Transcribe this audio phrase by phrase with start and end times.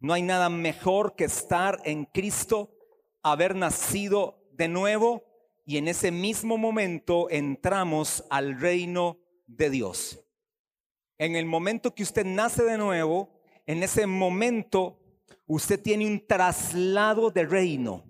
[0.00, 2.70] No hay nada mejor que estar en Cristo,
[3.22, 5.24] haber nacido de nuevo
[5.66, 10.24] y en ese mismo momento entramos al reino de Dios.
[11.18, 15.00] En el momento que usted nace de nuevo, en ese momento
[15.46, 18.04] usted tiene un traslado de reino.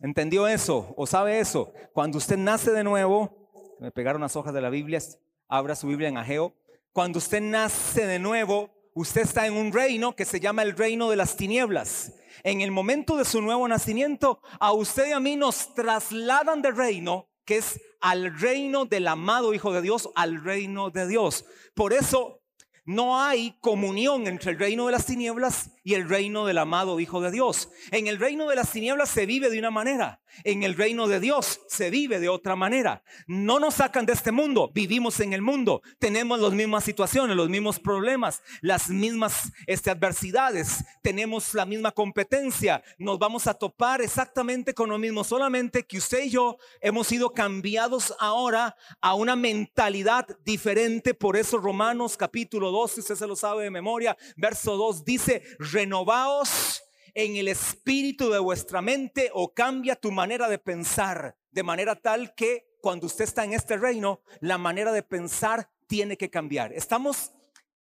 [0.00, 0.92] ¿Entendió eso?
[0.98, 1.72] ¿O sabe eso?
[1.94, 5.00] Cuando usted nace de nuevo, me pegaron las hojas de la Biblia,
[5.48, 6.54] abra su Biblia en Ageo.
[6.92, 11.10] Cuando usted nace de nuevo, usted está en un reino que se llama el reino
[11.10, 12.12] de las tinieblas.
[12.42, 16.70] En el momento de su nuevo nacimiento, a usted y a mí nos trasladan de
[16.70, 21.44] reino, que es al reino del amado Hijo de Dios, al reino de Dios.
[21.74, 22.42] Por eso
[22.84, 27.20] no hay comunión entre el reino de las tinieblas y el reino del amado Hijo
[27.20, 27.68] de Dios.
[27.90, 31.20] En el reino de las tinieblas se vive de una manera, en el reino de
[31.20, 33.04] Dios se vive de otra manera.
[33.26, 37.50] No nos sacan de este mundo, vivimos en el mundo, tenemos las mismas situaciones, los
[37.50, 44.72] mismos problemas, las mismas este, adversidades, tenemos la misma competencia, nos vamos a topar exactamente
[44.72, 50.26] con lo mismo, solamente que usted y yo hemos sido cambiados ahora a una mentalidad
[50.44, 51.12] diferente.
[51.12, 55.42] Por eso Romanos capítulo 2, si usted se lo sabe de memoria, verso 2 dice,
[55.74, 56.82] renovaos
[57.14, 62.34] en el espíritu de vuestra mente o cambia tu manera de pensar, de manera tal
[62.34, 66.72] que cuando usted está en este reino, la manera de pensar tiene que cambiar.
[66.72, 67.32] Estamos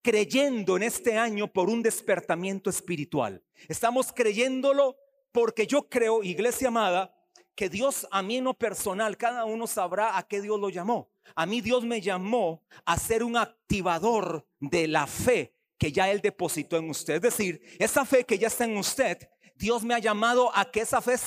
[0.00, 3.44] creyendo en este año por un despertamiento espiritual.
[3.68, 4.96] Estamos creyéndolo
[5.30, 7.14] porque yo creo, iglesia amada,
[7.54, 11.10] que Dios a mí en lo personal, cada uno sabrá a qué Dios lo llamó.
[11.34, 16.20] A mí Dios me llamó a ser un activador de la fe que ya Él
[16.20, 17.16] depositó en usted.
[17.16, 19.18] Es decir, esa fe que ya está en usted,
[19.56, 21.18] Dios me ha llamado a que esa fe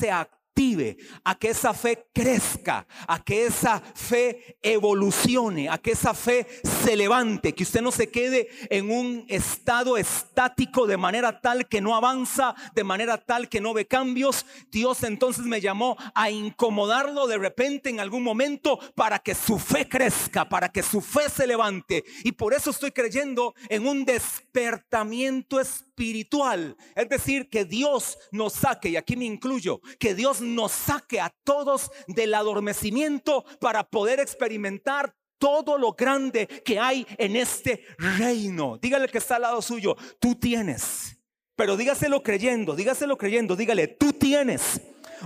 [1.26, 6.96] a que esa fe crezca, a que esa fe evolucione, a que esa fe se
[6.96, 11.94] levante, que usted no se quede en un estado estático de manera tal que no
[11.94, 14.46] avanza, de manera tal que no ve cambios.
[14.72, 19.90] Dios entonces me llamó a incomodarlo de repente en algún momento para que su fe
[19.90, 22.06] crezca, para que su fe se levante.
[22.24, 26.78] Y por eso estoy creyendo en un despertamiento espiritual.
[26.96, 31.34] Es decir, que Dios nos saque, y aquí me incluyo, que Dios nos saque a
[31.44, 38.78] todos del adormecimiento para poder experimentar todo lo grande que hay en este reino.
[38.78, 41.18] Dígale que está al lado suyo, tú tienes,
[41.56, 44.82] pero dígaselo creyendo, dígaselo creyendo, dígale, tú tienes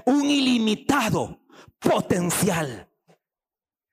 [0.05, 1.39] un ilimitado
[1.79, 2.87] potencial.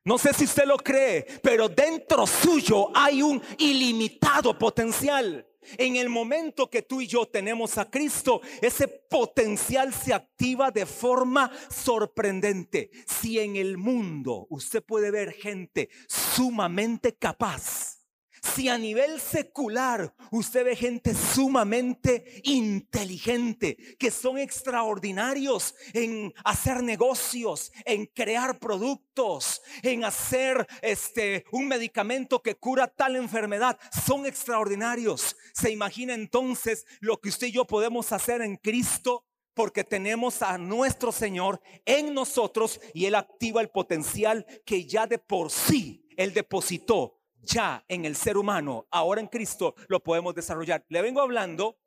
[0.05, 5.45] No sé si usted lo cree, pero dentro suyo hay un ilimitado potencial.
[5.79, 10.87] En el momento que tú y yo tenemos a Cristo, ese potencial se activa de
[10.87, 12.91] forma sorprendente.
[13.07, 17.86] Si en el mundo usted puede ver gente sumamente capaz,
[18.55, 27.73] si a nivel secular usted ve gente sumamente inteligente, que son extraordinarios en hacer negocios,
[27.85, 35.37] en crear productos, en hacer este un medicamento que cura tal enfermedad, son extraordinarios.
[35.55, 39.25] ¿Se imagina entonces lo que usted y yo podemos hacer en Cristo?
[39.55, 45.19] porque tenemos a nuestro Señor en nosotros y Él activa el potencial que ya de
[45.19, 50.85] por sí Él depositó ya en el ser humano, ahora en Cristo, lo podemos desarrollar.
[50.89, 51.79] Le vengo hablando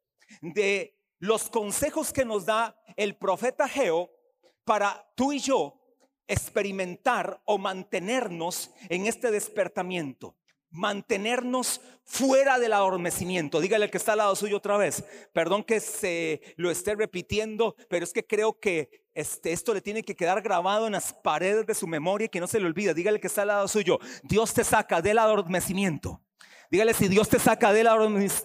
[0.41, 4.09] de los consejos que nos da el profeta Geo
[4.63, 5.75] para tú y yo
[6.27, 10.39] experimentar o mantenernos en este despertamiento
[10.71, 13.59] mantenernos fuera del adormecimiento.
[13.59, 15.03] Dígale que está al lado suyo otra vez.
[15.33, 20.03] Perdón que se lo esté repitiendo, pero es que creo que este, esto le tiene
[20.03, 22.93] que quedar grabado en las paredes de su memoria y que no se le olvide.
[22.93, 23.99] Dígale que está al lado suyo.
[24.23, 26.21] Dios te saca del adormecimiento.
[26.71, 27.89] Dígale si Dios te saca del,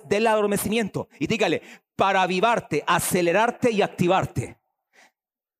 [0.06, 1.08] del adormecimiento.
[1.18, 1.62] Y dígale,
[1.94, 4.58] para avivarte, acelerarte y activarte.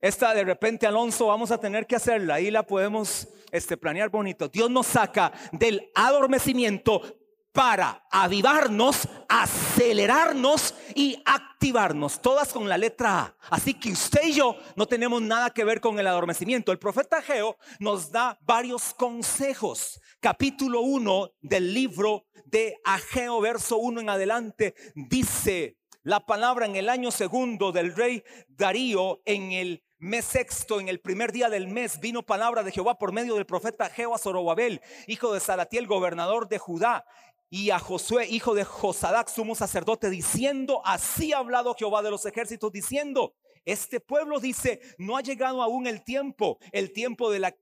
[0.01, 2.35] Esta de repente, Alonso, vamos a tener que hacerla.
[2.35, 4.49] Ahí la podemos este, planear bonito.
[4.49, 7.24] Dios nos saca del adormecimiento
[7.55, 13.37] para avivarnos, acelerarnos y activarnos, todas con la letra A.
[13.49, 16.73] Así que usted y yo no tenemos nada que ver con el adormecimiento.
[16.73, 20.01] El profeta Ageo nos da varios consejos.
[20.19, 26.89] Capítulo 1 del libro de Ageo, verso 1 en adelante, dice la palabra en el
[26.89, 32.01] año segundo del rey Darío en el mes sexto, en el primer día del mes,
[32.01, 36.59] vino palabra de Jehová por medio del profeta Jehová Zorobabel, hijo de Salatiel, gobernador de
[36.59, 37.07] Judá,
[37.51, 42.27] y a Josué, hijo de Josadac, sumo sacerdote, diciendo, así ha hablado Jehová de los
[42.27, 47.57] ejércitos, diciendo, este pueblo dice, no ha llegado aún el tiempo, el tiempo de la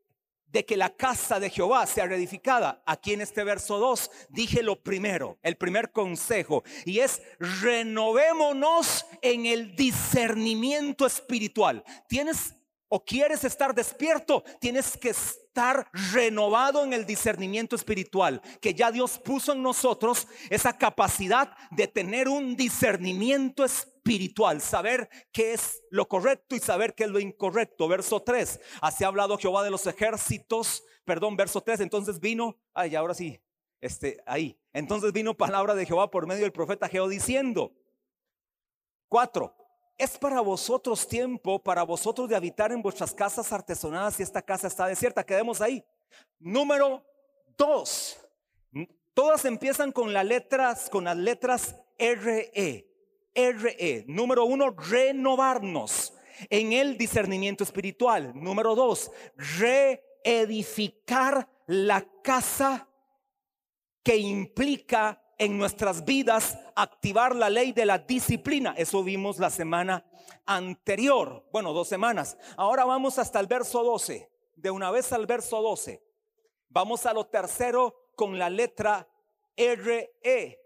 [0.52, 2.82] de que la casa de Jehová sea reedificada.
[2.86, 9.46] Aquí en este verso 2 dije lo primero, el primer consejo, y es renovémonos en
[9.46, 11.82] el discernimiento espiritual.
[12.06, 12.54] Tienes
[12.94, 19.18] o quieres estar despierto, tienes que estar renovado en el discernimiento espiritual, que ya Dios
[19.18, 26.54] puso en nosotros esa capacidad de tener un discernimiento espiritual, saber qué es lo correcto
[26.54, 27.88] y saber qué es lo incorrecto.
[27.88, 32.94] Verso 3, así ha hablado Jehová de los ejércitos, perdón, verso 3, entonces vino, ay,
[32.94, 33.40] ahora sí,
[33.80, 37.72] este, ahí, entonces vino palabra de Jehová por medio del profeta Jehová diciendo,
[39.08, 39.61] 4,
[40.02, 44.66] es para vosotros tiempo, para vosotros de habitar en vuestras casas artesonadas y esta casa
[44.66, 45.24] está desierta.
[45.24, 45.84] Quedemos ahí.
[46.40, 47.06] Número
[47.56, 48.18] dos.
[49.14, 52.84] Todas empiezan con las letras, con las letras RE.
[53.32, 54.04] RE.
[54.08, 56.14] Número uno, renovarnos
[56.50, 58.32] en el discernimiento espiritual.
[58.34, 62.88] Número dos, reedificar la casa
[64.02, 68.74] que implica en nuestras vidas activar la ley de la disciplina.
[68.76, 70.06] Eso vimos la semana
[70.46, 72.38] anterior, bueno, dos semanas.
[72.56, 76.00] Ahora vamos hasta el verso 12, de una vez al verso 12.
[76.68, 79.08] Vamos a lo tercero con la letra
[79.56, 80.60] RE.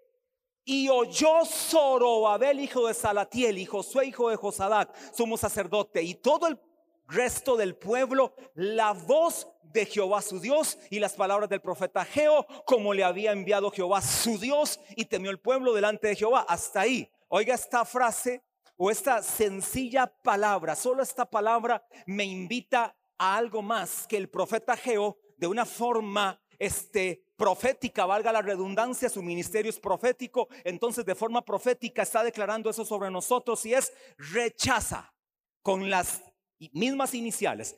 [0.66, 6.48] Y oyó Zorobabel, hijo de Salatiel, y Josué, hijo de Josadac, sumo sacerdote, y todo
[6.48, 6.60] el
[7.08, 12.46] resto del pueblo la voz de Jehová su Dios y las palabras del profeta Geo,
[12.64, 16.46] como le había enviado Jehová su Dios, y temió el pueblo delante de Jehová.
[16.48, 17.10] Hasta ahí.
[17.28, 18.42] Oiga esta frase
[18.76, 24.76] o esta sencilla palabra, solo esta palabra me invita a algo más que el profeta
[24.76, 31.14] Geo de una forma este profética, valga la redundancia, su ministerio es profético, entonces de
[31.14, 35.12] forma profética está declarando eso sobre nosotros y es rechaza
[35.62, 36.22] con las
[36.72, 37.76] mismas iniciales,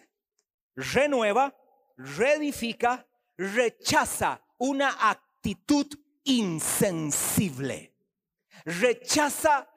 [0.74, 1.54] renueva,
[1.96, 5.86] reedifica, rechaza una actitud
[6.24, 7.94] insensible.
[8.64, 9.68] Rechaza,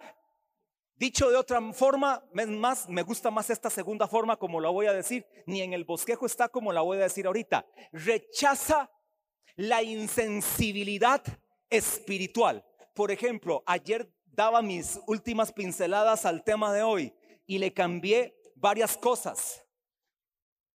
[0.95, 4.93] dicho de otra forma, más, me gusta más esta segunda forma como la voy a
[4.93, 7.65] decir, ni en el bosquejo está como la voy a decir ahorita.
[7.91, 8.91] Rechaza
[9.55, 11.23] la insensibilidad
[11.69, 12.65] espiritual.
[12.93, 17.13] Por ejemplo, ayer daba mis últimas pinceladas al tema de hoy
[17.45, 19.65] y le cambié varias cosas.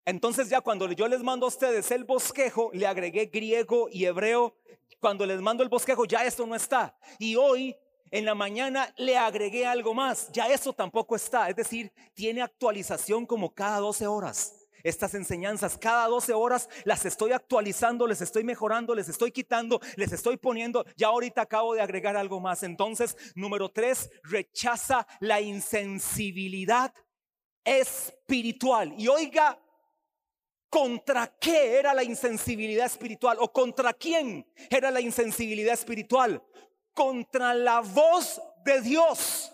[0.04, 4.56] Entonces ya cuando yo les mando a ustedes el bosquejo, le agregué griego y hebreo.
[5.00, 6.96] Cuando les mando el bosquejo, ya esto no está.
[7.18, 7.76] Y hoy
[8.10, 10.30] en la mañana le agregué algo más.
[10.32, 11.48] Ya eso tampoco está.
[11.48, 14.66] Es decir, tiene actualización como cada 12 horas.
[14.84, 20.12] Estas enseñanzas cada 12 horas las estoy actualizando, les estoy mejorando, les estoy quitando, les
[20.12, 20.84] estoy poniendo.
[20.96, 22.62] Ya ahorita acabo de agregar algo más.
[22.62, 26.94] Entonces, número 3, rechaza la insensibilidad
[27.66, 28.94] espiritual.
[28.96, 29.58] Y oiga,
[30.70, 33.36] ¿contra qué era la insensibilidad espiritual?
[33.40, 36.42] ¿O contra quién era la insensibilidad espiritual?
[36.94, 39.52] Contra la voz de Dios.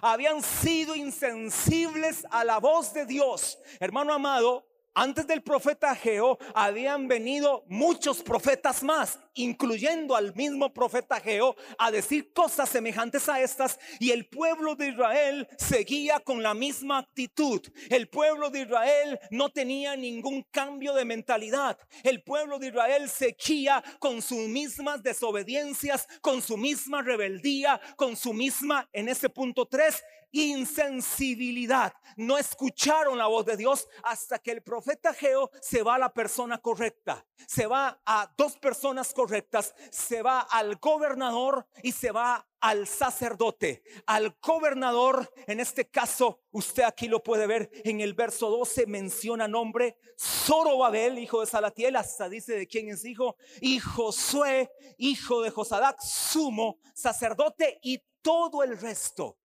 [0.00, 3.58] Habían sido insensibles a la voz de Dios.
[3.80, 11.20] Hermano amado, antes del profeta Geo habían venido muchos profetas más, incluyendo al mismo profeta
[11.20, 16.54] Geo, a decir cosas semejantes a estas y el pueblo de Israel seguía con la
[16.54, 17.60] misma actitud.
[17.88, 21.78] El pueblo de Israel no tenía ningún cambio de mentalidad.
[22.02, 28.32] El pueblo de Israel seguía con sus mismas desobediencias, con su misma rebeldía, con su
[28.32, 30.02] misma, en ese punto 3,
[30.32, 31.92] insensibilidad.
[32.16, 36.12] No escucharon la voz de Dios hasta que el profeta Geo se va a la
[36.12, 37.26] persona correcta.
[37.46, 39.74] Se va a dos personas correctas.
[39.90, 43.82] Se va al gobernador y se va al sacerdote.
[44.06, 49.48] Al gobernador, en este caso, usted aquí lo puede ver en el verso 12, menciona
[49.48, 55.50] nombre Zorobabel, hijo de Salatiel, hasta dice de quién es hijo, y Josué, hijo de
[55.50, 59.39] Josadac, sumo sacerdote, y todo el resto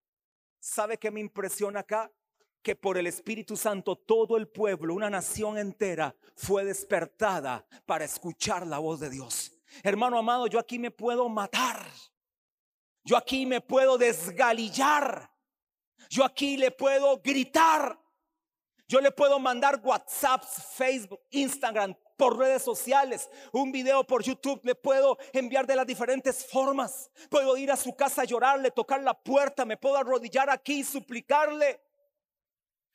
[0.63, 2.10] ¿Sabe qué me impresiona acá?
[2.62, 8.65] Que por el Espíritu Santo todo el pueblo, una nación entera, fue despertada para escuchar
[8.65, 9.51] la voz de Dios.
[9.84, 11.86] Hermano amado, yo aquí me puedo matar.
[13.03, 15.29] Yo aquí me puedo desgalillar.
[16.10, 18.00] Yo aquí le puedo gritar.
[18.88, 24.75] Yo le puedo mandar WhatsApp, Facebook, Instagram, por redes sociales, un video por YouTube, le
[24.75, 27.10] puedo enviar de las diferentes formas.
[27.29, 30.84] Puedo ir a su casa a llorarle, tocar la puerta, me puedo arrodillar aquí y
[30.84, 31.82] suplicarle.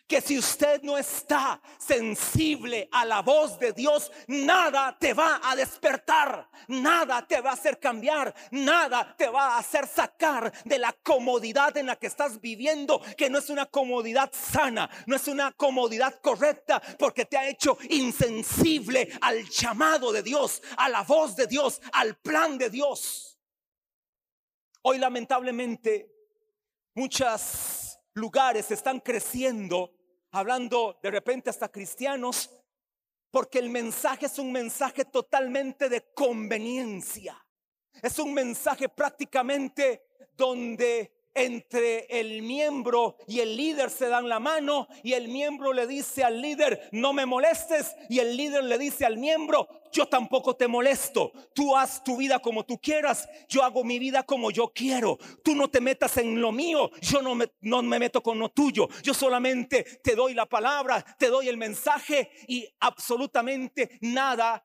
[0.09, 5.55] Que si usted no está sensible a la voz de Dios, nada te va a
[5.55, 10.95] despertar, nada te va a hacer cambiar, nada te va a hacer sacar de la
[10.95, 15.53] comodidad en la que estás viviendo, que no es una comodidad sana, no es una
[15.53, 21.47] comodidad correcta, porque te ha hecho insensible al llamado de Dios, a la voz de
[21.47, 23.38] Dios, al plan de Dios.
[24.81, 26.11] Hoy lamentablemente
[26.95, 29.98] muchos lugares están creciendo
[30.31, 32.51] hablando de repente hasta cristianos,
[33.31, 37.37] porque el mensaje es un mensaje totalmente de conveniencia.
[38.03, 40.07] Es un mensaje prácticamente
[40.37, 45.87] donde entre el miembro y el líder se dan la mano y el miembro le
[45.87, 50.57] dice al líder, no me molestes y el líder le dice al miembro, yo tampoco
[50.57, 51.33] te molesto.
[51.55, 55.19] Tú haz tu vida como tú quieras, yo hago mi vida como yo quiero.
[55.43, 58.51] Tú no te metas en lo mío, yo no me, no me meto con lo
[58.51, 58.89] tuyo.
[59.03, 64.65] Yo solamente te doy la palabra, te doy el mensaje y absolutamente nada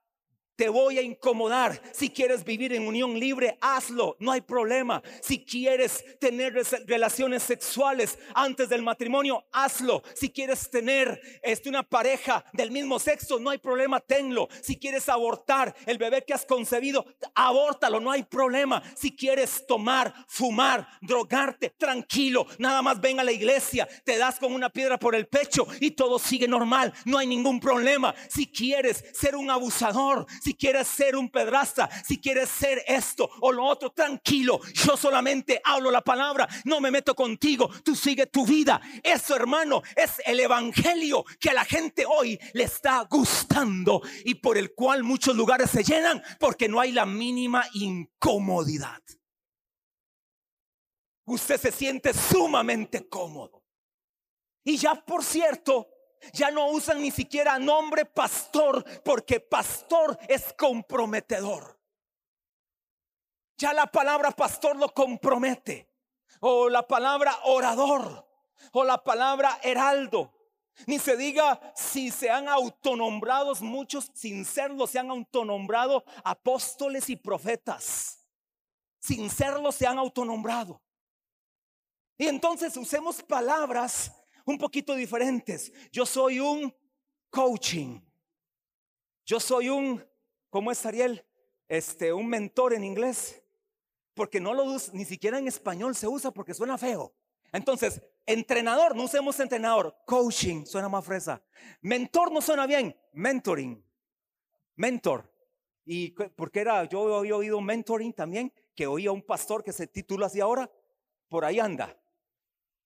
[0.56, 1.82] te voy a incomodar.
[1.94, 5.02] Si quieres vivir en unión libre, hazlo, no hay problema.
[5.22, 6.54] Si quieres tener
[6.86, 10.04] relaciones sexuales antes del matrimonio, hazlo.
[10.14, 14.48] Si quieres tener este, una pareja del mismo sexo, no hay problema, tenlo.
[14.62, 18.84] Si quieres abortar el bebé que has concebido, abórtalo, no hay problema.
[18.96, 24.54] Si quieres tomar, fumar, drogarte, tranquilo, nada más ven a la iglesia, te das con
[24.54, 28.14] una piedra por el pecho y todo sigue normal, no hay ningún problema.
[28.30, 33.52] Si quieres ser un abusador, si quieres ser un pedrasta, si quieres ser esto o
[33.52, 34.60] lo otro, tranquilo.
[34.74, 38.82] Yo solamente hablo la palabra, no me meto contigo, tú sigue tu vida.
[39.02, 44.58] Eso, hermano, es el evangelio que a la gente hoy le está gustando y por
[44.58, 49.02] el cual muchos lugares se llenan porque no hay la mínima incomodidad.
[51.26, 53.64] Usted se siente sumamente cómodo.
[54.66, 55.88] Y ya, por cierto,
[56.32, 61.78] ya no usan ni siquiera nombre pastor porque pastor es comprometedor.
[63.58, 65.90] Ya la palabra pastor lo compromete.
[66.40, 68.28] O la palabra orador.
[68.72, 70.32] O la palabra heraldo.
[70.88, 77.16] Ni se diga si se han autonombrados muchos sin serlo, se han autonombrado apóstoles y
[77.16, 78.26] profetas.
[79.00, 80.82] Sin serlo se han autonombrado.
[82.18, 84.12] Y entonces usemos palabras
[84.46, 85.72] un poquito diferentes.
[85.92, 86.74] Yo soy un
[87.30, 88.00] coaching.
[89.26, 90.06] Yo soy un,
[90.50, 91.26] ¿cómo es Ariel?
[91.68, 93.42] Este, un mentor en inglés.
[94.14, 97.16] Porque no lo usa, ni siquiera en español se usa porque suena feo.
[97.52, 99.96] Entonces, entrenador, no usemos entrenador.
[100.06, 101.44] Coaching, suena más fresa.
[101.82, 102.96] Mentor no suena bien.
[103.14, 103.84] Mentoring.
[104.76, 105.32] Mentor.
[105.86, 110.28] Y porque era, yo había oído mentoring también, que oía un pastor que se titula
[110.28, 110.72] así ahora,
[111.28, 111.98] por ahí anda.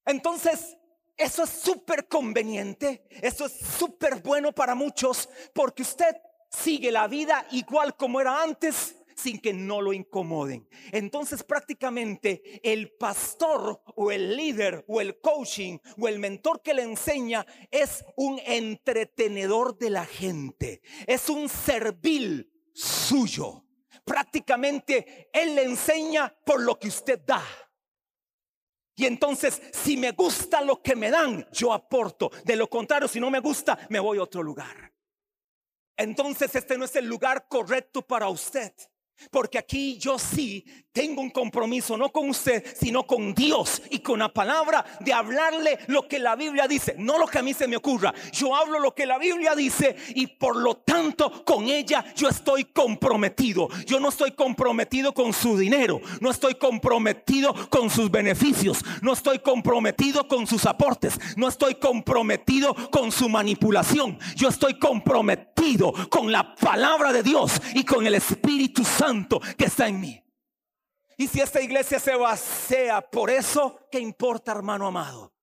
[0.05, 0.77] Entonces,
[1.17, 6.15] eso es súper conveniente, eso es súper bueno para muchos, porque usted
[6.49, 10.67] sigue la vida igual como era antes sin que no lo incomoden.
[10.91, 16.83] Entonces prácticamente el pastor o el líder o el coaching o el mentor que le
[16.83, 23.65] enseña es un entretenedor de la gente, es un servil suyo.
[24.05, 27.43] Prácticamente él le enseña por lo que usted da.
[28.99, 32.31] Y entonces, si me gusta lo que me dan, yo aporto.
[32.43, 34.91] De lo contrario, si no me gusta, me voy a otro lugar.
[35.95, 38.73] Entonces, este no es el lugar correcto para usted.
[39.31, 44.19] Porque aquí yo sí tengo un compromiso, no con usted, sino con Dios y con
[44.19, 47.67] la palabra de hablarle lo que la Biblia dice, no lo que a mí se
[47.67, 48.13] me ocurra.
[48.31, 52.65] Yo hablo lo que la Biblia dice y por lo tanto con ella yo estoy
[52.65, 53.69] comprometido.
[53.85, 59.39] Yo no estoy comprometido con su dinero, no estoy comprometido con sus beneficios, no estoy
[59.39, 64.17] comprometido con sus aportes, no estoy comprometido con su manipulación.
[64.35, 65.56] Yo estoy comprometido
[66.09, 70.23] con la palabra de Dios y con el Espíritu Santo que está en mí.
[71.17, 75.33] Y si esta iglesia se basea por eso, ¿qué importa, hermano amado?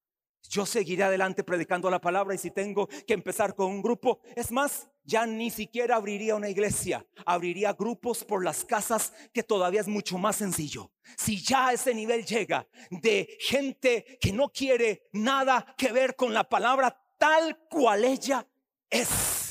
[0.48, 4.52] Yo seguiré adelante predicando la palabra y si tengo que empezar con un grupo, es
[4.52, 9.88] más, ya ni siquiera abriría una iglesia, abriría grupos por las casas que todavía es
[9.88, 10.92] mucho más sencillo.
[11.16, 16.44] Si ya ese nivel llega de gente que no quiere nada que ver con la
[16.48, 18.46] palabra tal cual ella
[18.90, 19.43] es.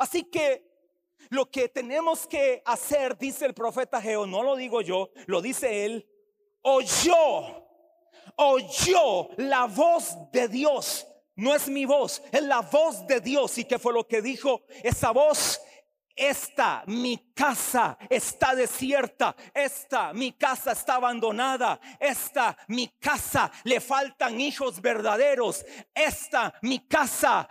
[0.00, 0.66] Así que
[1.28, 5.84] lo que tenemos que hacer, dice el profeta Geo, no lo digo yo, lo dice
[5.84, 6.08] él,
[6.62, 7.68] oyó,
[8.36, 11.06] oyó la voz de Dios.
[11.36, 13.58] No es mi voz, es la voz de Dios.
[13.58, 14.62] ¿Y qué fue lo que dijo?
[14.82, 15.60] Esa voz
[16.16, 24.40] esta, mi casa está desierta, esta, mi casa está abandonada, esta, mi casa le faltan
[24.40, 25.64] hijos verdaderos,
[25.94, 27.48] esta, mi casa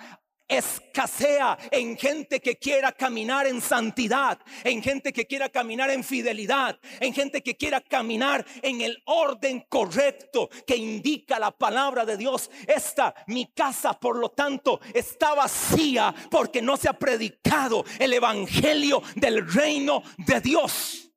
[0.50, 6.80] escasea en gente que quiera caminar en santidad, en gente que quiera caminar en fidelidad,
[7.00, 12.50] en gente que quiera caminar en el orden correcto que indica la palabra de Dios.
[12.68, 19.02] Esta, mi casa, por lo tanto, está vacía porque no se ha predicado el evangelio
[19.16, 21.12] del reino de Dios.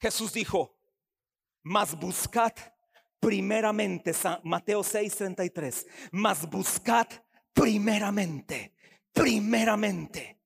[0.00, 0.80] Jesús dijo,
[1.62, 2.52] mas buscad
[3.22, 4.12] primeramente,
[4.42, 7.06] Mateo 6:33, mas buscad
[7.52, 8.74] primeramente,
[9.12, 10.40] primeramente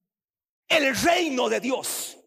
[0.68, 2.18] el reino de Dios.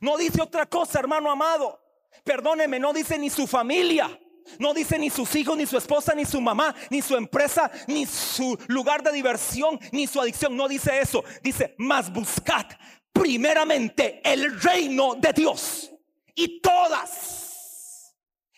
[0.00, 1.78] No dice otra cosa, hermano amado.
[2.24, 4.18] Perdóneme, no dice ni su familia.
[4.58, 8.06] No dice ni sus hijos, ni su esposa, ni su mamá, ni su empresa, ni
[8.06, 10.56] su lugar de diversión, ni su adicción.
[10.56, 11.22] No dice eso.
[11.42, 12.66] Dice, mas buscad
[13.12, 15.92] primeramente el reino de Dios.
[16.34, 18.16] Y todas,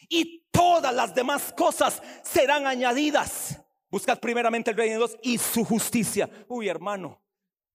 [0.09, 3.61] y todas las demás cosas serán añadidas.
[3.91, 6.31] Buscad primeramente el reino de Dios y su justicia.
[6.49, 7.23] Uy, hermano,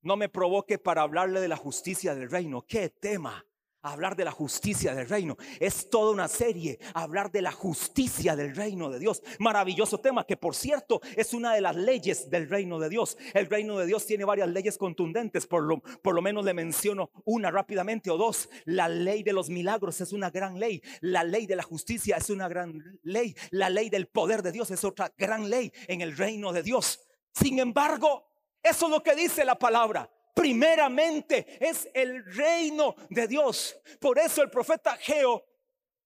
[0.01, 2.61] no me provoque para hablarle de la justicia del reino.
[2.61, 3.45] ¿Qué tema?
[3.81, 5.37] Hablar de la justicia del reino.
[5.59, 6.79] Es toda una serie.
[6.93, 9.23] Hablar de la justicia del reino de Dios.
[9.39, 13.17] Maravilloso tema que por cierto es una de las leyes del reino de Dios.
[13.33, 15.47] El reino de Dios tiene varias leyes contundentes.
[15.47, 18.49] Por lo, por lo menos le menciono una rápidamente o dos.
[18.65, 20.81] La ley de los milagros es una gran ley.
[20.99, 23.33] La ley de la justicia es una gran ley.
[23.51, 26.99] La ley del poder de Dios es otra gran ley en el reino de Dios.
[27.31, 28.27] Sin embargo,
[28.61, 33.77] eso es lo que dice la palabra primeramente es el reino de Dios.
[33.99, 35.43] Por eso el profeta Geo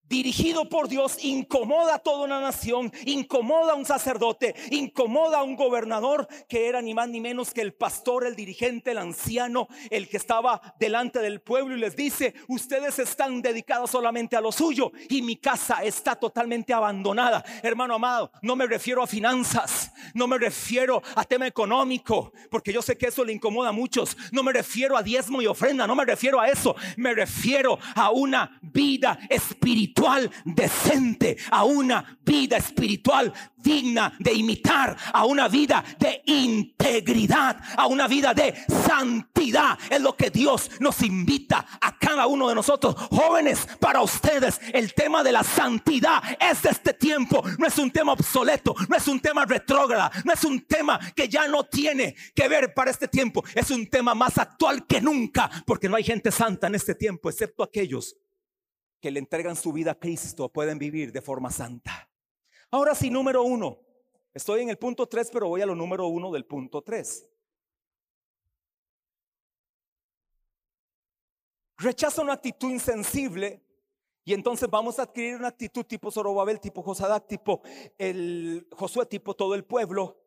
[0.10, 5.55] dirigido por Dios, incomoda a toda una nación, incomoda a un sacerdote, incomoda a un
[5.55, 10.07] gobernador que era ni más ni menos que el pastor, el dirigente, el anciano, el
[10.10, 14.91] que estaba delante del pueblo y les dice, ustedes están dedicados solamente a lo suyo
[15.10, 17.43] y mi casa está totalmente abandonada.
[17.63, 22.81] Hermano amado, no me refiero a finanzas, no me refiero a tema económico, porque yo
[22.81, 25.95] sé que eso le incomoda a muchos, no me refiero a diezmo y ofrenda, no
[25.95, 29.92] me refiero a eso, me refiero a una vida espiritual
[30.45, 33.33] decente, a una vida espiritual
[33.63, 38.53] digna de imitar, a una vida de integridad, a una vida de
[38.85, 39.77] santidad.
[39.89, 42.95] Es lo que Dios nos invita a cada uno de nosotros.
[43.09, 47.43] Jóvenes, para ustedes el tema de la santidad es de este tiempo.
[47.57, 51.29] No es un tema obsoleto, no es un tema retrógrado, no es un tema que
[51.29, 53.44] ya no tiene que ver para este tiempo.
[53.55, 57.29] Es un tema más actual que nunca, porque no hay gente santa en este tiempo,
[57.29, 58.18] excepto aquellos
[59.03, 62.09] que le entregan su vida a Cristo pueden vivir de forma santa.
[62.72, 63.81] Ahora sí, número uno.
[64.33, 67.29] Estoy en el punto tres, pero voy a lo número uno del punto tres.
[71.75, 73.61] Rechaza una actitud insensible
[74.24, 77.61] y entonces vamos a adquirir una actitud tipo Zorobabel, tipo Josadac, tipo
[77.98, 80.18] el Josué, tipo todo el pueblo.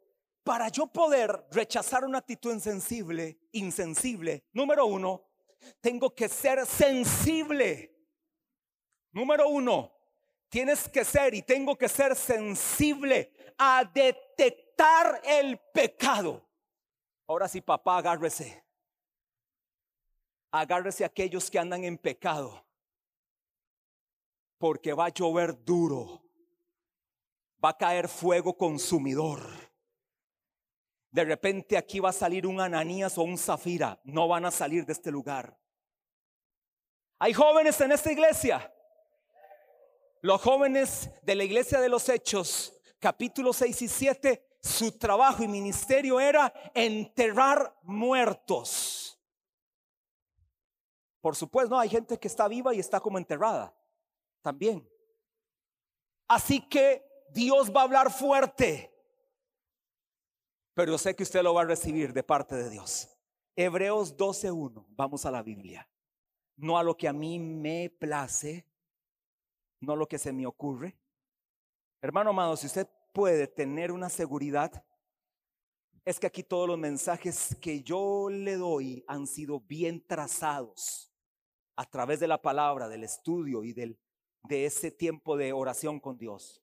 [0.44, 5.24] Para yo poder rechazar una actitud insensible, insensible, número uno,
[5.80, 7.95] tengo que ser sensible
[9.12, 9.92] Número uno,
[10.48, 16.46] tienes que ser y tengo que ser sensible a detectar el pecado.
[17.26, 18.64] Ahora sí, papá, agárrese.
[20.50, 22.64] Agárrese a aquellos que andan en pecado.
[24.58, 26.22] Porque va a llover duro.
[27.62, 29.40] Va a caer fuego consumidor.
[31.10, 34.00] De repente aquí va a salir un Ananías o un Zafira.
[34.04, 35.58] No van a salir de este lugar.
[37.18, 38.72] Hay jóvenes en esta iglesia
[40.26, 45.48] los jóvenes de la iglesia de los Hechos, capítulo 6 y 7, su trabajo y
[45.48, 49.20] ministerio era enterrar muertos.
[51.20, 53.72] Por supuesto, no, hay gente que está viva y está como enterrada
[54.42, 54.88] también.
[56.26, 58.92] Así que Dios va a hablar fuerte,
[60.74, 63.16] pero sé que usted lo va a recibir de parte de Dios.
[63.54, 65.88] Hebreos 12.1, vamos a la Biblia.
[66.56, 68.66] No a lo que a mí me place,
[69.86, 70.98] no lo que se me ocurre.
[72.02, 74.84] Hermano amado, si usted puede tener una seguridad,
[76.04, 81.12] es que aquí todos los mensajes que yo le doy han sido bien trazados
[81.76, 83.98] a través de la palabra, del estudio y del,
[84.42, 86.62] de ese tiempo de oración con Dios.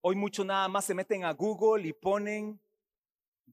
[0.00, 2.60] Hoy muchos nada más se meten a Google y ponen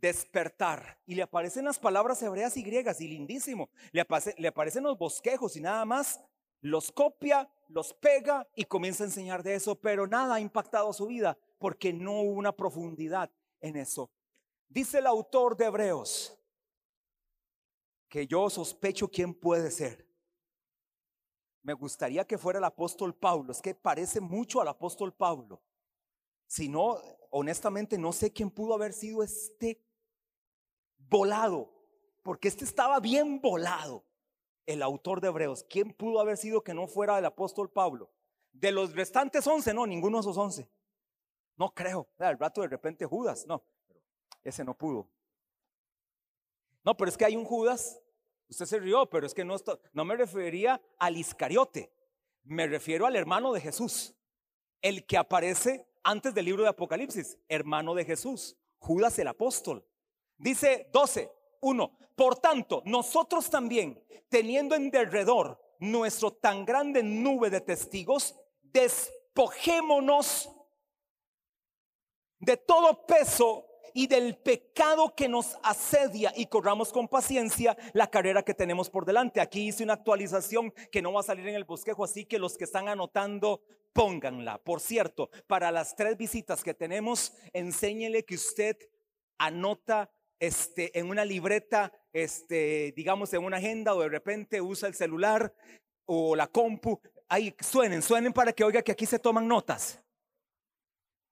[0.06, 1.00] despertar.
[1.08, 3.70] Y le aparecen las palabras hebreas y griegas y lindísimo.
[3.92, 4.06] Le,
[4.38, 6.20] le aparecen los bosquejos y nada más
[6.62, 11.08] los copia, los pega y comienza a enseñar de eso, pero nada ha impactado su
[11.08, 14.12] vida porque no hubo una profundidad en eso.
[14.70, 16.38] Dice el autor de Hebreos
[18.08, 20.08] que yo sospecho quién puede ser.
[21.64, 25.64] Me gustaría que fuera el apóstol Pablo, es que parece mucho al apóstol Pablo.
[26.46, 27.00] Si no,
[27.32, 29.85] honestamente no sé quién pudo haber sido este
[31.10, 31.72] volado,
[32.24, 34.06] porque este estaba bien volado,
[34.66, 35.66] el autor de Hebreos.
[35.70, 38.12] ¿Quién pudo haber sido que no fuera el apóstol Pablo?
[38.52, 40.70] De los restantes once, no, ninguno de esos once.
[41.58, 42.08] No creo.
[42.18, 43.64] Al rato de repente Judas, no,
[44.44, 45.10] ese no pudo.
[46.84, 48.02] No, pero es que hay un Judas.
[48.48, 49.56] Usted se rió, pero es que no,
[49.94, 51.92] no me refería al Iscariote.
[52.44, 54.16] Me refiero al hermano de Jesús.
[54.82, 58.56] El que aparece antes del libro de Apocalipsis, hermano de Jesús.
[58.78, 59.84] Judas el apóstol.
[60.38, 61.98] Dice 12, 1.
[62.16, 70.50] Por tanto, nosotros también, teniendo en derredor nuestro tan grande nube de testigos, despojémonos
[72.40, 78.44] de todo peso y del pecado que nos asedia y corramos con paciencia la carrera
[78.44, 79.40] que tenemos por delante.
[79.40, 82.58] Aquí hice una actualización que no va a salir en el bosquejo, así que los
[82.58, 83.62] que están anotando,
[83.94, 84.58] pónganla.
[84.58, 88.78] Por cierto, para las tres visitas que tenemos, enséñele que usted
[89.38, 94.96] anota este, en una libreta, este, digamos en una agenda o de repente usa el
[94.96, 95.54] celular
[96.06, 97.00] o la compu.
[97.28, 100.00] Ahí suenen, suenen para que oiga que aquí se toman notas.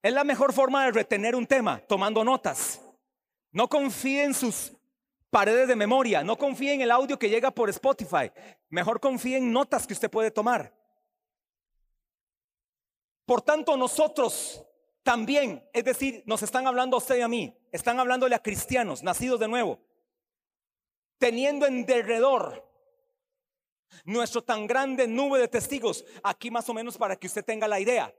[0.01, 2.81] Es la mejor forma de retener un tema, tomando notas.
[3.51, 4.73] No confíe en sus
[5.29, 8.31] paredes de memoria, no confíe en el audio que llega por Spotify.
[8.69, 10.73] Mejor confíe en notas que usted puede tomar.
[13.25, 14.65] Por tanto, nosotros
[15.03, 19.03] también, es decir, nos están hablando a usted y a mí, están hablándole a cristianos
[19.03, 19.79] nacidos de nuevo,
[21.17, 22.65] teniendo en derredor
[24.05, 27.79] nuestro tan grande nube de testigos, aquí más o menos para que usted tenga la
[27.79, 28.13] idea.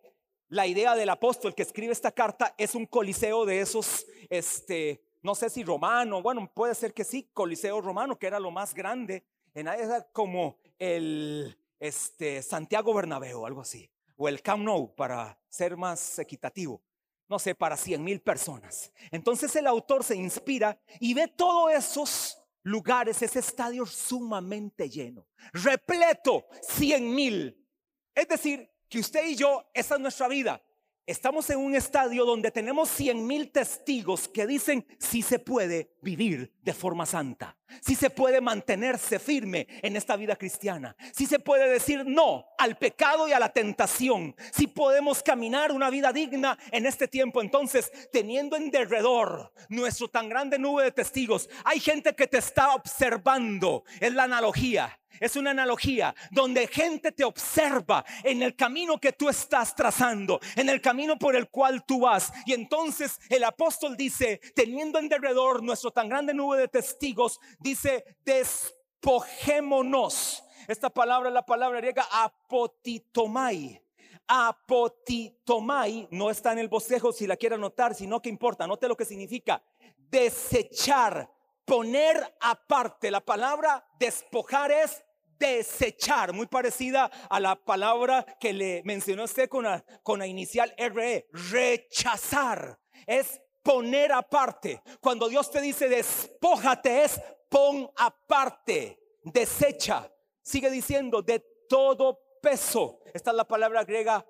[0.48, 5.34] La idea del apóstol que escribe esta carta es un coliseo de esos, este, no
[5.34, 9.24] sé si romano, bueno, puede ser que sí, coliseo romano, que era lo más grande,
[9.54, 15.76] en era como el este, Santiago Bernabéu, algo así, o el Camp Nou, para ser
[15.76, 16.82] más equitativo,
[17.28, 18.92] no sé, para 100 mil personas.
[19.10, 26.46] Entonces el autor se inspira y ve todos esos lugares, ese estadio sumamente lleno, repleto,
[26.62, 27.66] 100 mil.
[28.14, 30.62] Es decir, que usted y yo, esa es nuestra vida.
[31.06, 36.54] Estamos en un estadio donde tenemos cien mil testigos que dicen si se puede vivir
[36.62, 41.68] de forma santa, si se puede mantenerse firme en esta vida cristiana, si se puede
[41.68, 46.86] decir no al pecado y a la tentación, si podemos caminar una vida digna en
[46.86, 47.40] este tiempo.
[47.40, 52.74] Entonces, teniendo en derredor nuestro tan grande nube de testigos, hay gente que te está
[52.74, 54.98] observando, es la analogía.
[55.20, 60.68] Es una analogía donde gente te observa en el camino que tú estás trazando, en
[60.68, 62.32] el camino por el cual tú vas.
[62.46, 68.04] Y entonces el apóstol dice, teniendo en derredor nuestro tan grande nube de testigos, dice,
[68.24, 70.44] despojémonos.
[70.68, 73.82] Esta palabra es la palabra griega apotitomai.
[74.26, 78.96] Apotitomai no está en el bosquejo si la quiere anotar, sino que importa, note lo
[78.96, 79.62] que significa
[80.10, 81.30] desechar,
[81.64, 83.10] poner aparte.
[83.10, 85.02] La palabra despojar es
[85.38, 90.72] desechar, muy parecida a la palabra que le mencionó usted con la, con la inicial
[90.78, 94.82] RE, rechazar, es poner aparte.
[95.00, 97.20] Cuando Dios te dice despójate, es
[97.54, 100.12] pon aparte, desecha.
[100.42, 101.38] Sigue diciendo de
[101.68, 102.98] todo peso.
[103.14, 104.26] Esta es la palabra griega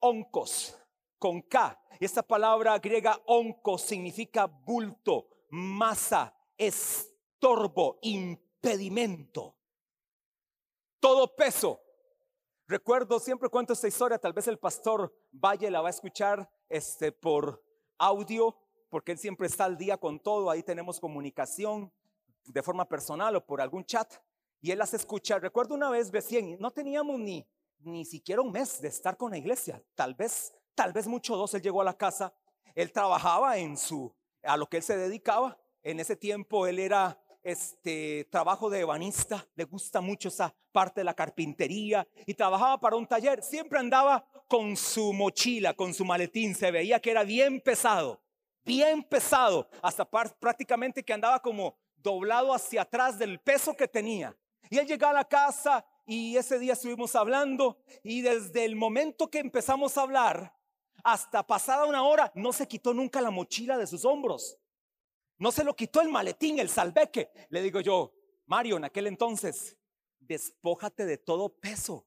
[0.00, 0.76] oncos,
[1.16, 1.80] con K.
[2.00, 9.54] Y esta palabra griega oncos significa bulto, masa, estorbo, impedimento.
[10.98, 11.80] Todo peso.
[12.66, 17.12] Recuerdo, siempre cuento esta historia, tal vez el pastor Valle la va a escuchar este,
[17.12, 17.62] por
[17.98, 18.56] audio,
[18.88, 21.92] porque él siempre está al día con todo, ahí tenemos comunicación
[22.44, 24.12] de forma personal o por algún chat,
[24.60, 25.38] y él las escucha.
[25.38, 27.46] Recuerdo una vez recién, no teníamos ni,
[27.80, 31.54] ni siquiera un mes de estar con la iglesia, tal vez, tal vez mucho dos,
[31.54, 32.34] él llegó a la casa,
[32.74, 37.20] él trabajaba en su, a lo que él se dedicaba, en ese tiempo él era
[37.42, 42.96] este trabajo de ebanista, le gusta mucho esa parte de la carpintería y trabajaba para
[42.96, 47.60] un taller, siempre andaba con su mochila, con su maletín, se veía que era bien
[47.60, 48.22] pesado,
[48.64, 54.36] bien pesado, hasta prácticamente que andaba como doblado hacia atrás del peso que tenía.
[54.70, 59.28] Y él llegaba a la casa y ese día estuvimos hablando y desde el momento
[59.28, 60.54] que empezamos a hablar
[61.02, 64.58] hasta pasada una hora no se quitó nunca la mochila de sus hombros.
[65.38, 67.30] No se lo quitó el maletín, el salveque.
[67.48, 68.12] Le digo yo,
[68.46, 69.76] Mario, en aquel entonces,
[70.20, 72.06] despójate de todo peso.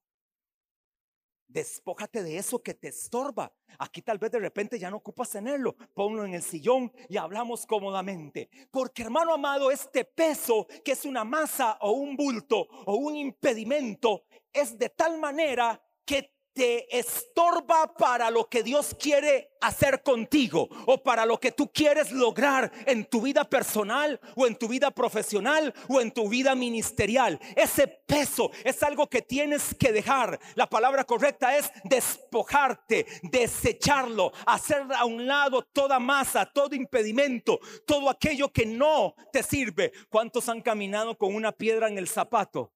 [1.47, 3.53] Despójate de eso que te estorba.
[3.79, 5.75] Aquí tal vez de repente ya no ocupas tenerlo.
[5.93, 8.49] Ponlo en el sillón y hablamos cómodamente.
[8.69, 14.25] Porque hermano amado, este peso que es una masa o un bulto o un impedimento
[14.51, 21.03] es de tal manera que te estorba para lo que Dios quiere hacer contigo o
[21.03, 25.71] para lo que tú quieres lograr en tu vida personal o en tu vida profesional
[25.87, 27.39] o en tu vida ministerial.
[27.55, 30.39] Ese peso es algo que tienes que dejar.
[30.55, 38.09] La palabra correcta es despojarte, desecharlo, hacer a un lado toda masa, todo impedimento, todo
[38.09, 39.91] aquello que no te sirve.
[40.09, 42.73] ¿Cuántos han caminado con una piedra en el zapato?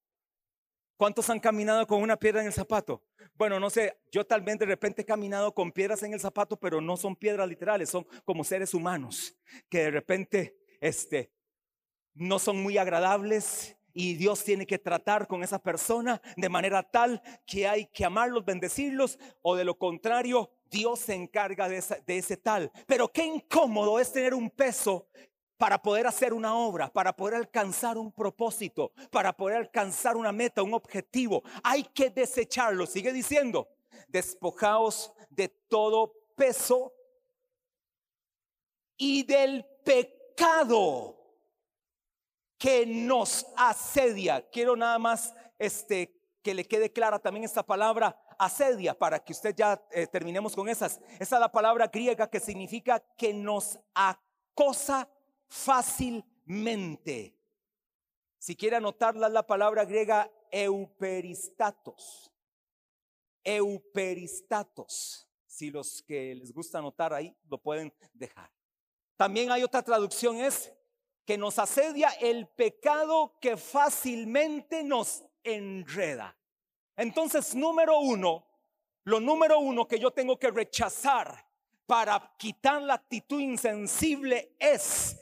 [0.97, 3.01] ¿Cuántos han caminado con una piedra en el zapato?
[3.35, 6.57] Bueno, no sé, yo tal vez de repente he caminado con piedras en el zapato,
[6.57, 9.35] pero no son piedras literales, son como seres humanos
[9.69, 11.31] que de repente este,
[12.13, 17.21] no son muy agradables y Dios tiene que tratar con esa persona de manera tal
[17.45, 22.37] que hay que amarlos, bendecirlos o de lo contrario, Dios se encarga de, de ese
[22.37, 22.71] tal.
[22.87, 25.07] Pero qué incómodo es tener un peso
[25.61, 30.63] para poder hacer una obra, para poder alcanzar un propósito, para poder alcanzar una meta,
[30.63, 31.43] un objetivo.
[31.61, 32.87] Hay que desecharlo.
[32.87, 33.69] Sigue diciendo,
[34.07, 36.91] despojaos de todo peso
[38.97, 41.15] y del pecado
[42.57, 44.49] que nos asedia.
[44.49, 49.53] Quiero nada más este que le quede clara también esta palabra asedia para que usted
[49.55, 50.99] ya eh, terminemos con esas.
[51.19, 55.07] Esa es la palabra griega que significa que nos acosa
[55.51, 57.37] fácilmente.
[58.39, 62.31] Si quiere anotarla la palabra griega euperistatos.
[63.43, 65.27] Euperistatos.
[65.45, 68.49] Si los que les gusta anotar ahí lo pueden dejar.
[69.17, 70.73] También hay otra traducción es
[71.25, 76.35] que nos asedia el pecado que fácilmente nos enreda.
[76.95, 78.47] Entonces, número uno,
[79.03, 81.45] lo número uno que yo tengo que rechazar
[81.85, 85.17] para quitar la actitud insensible es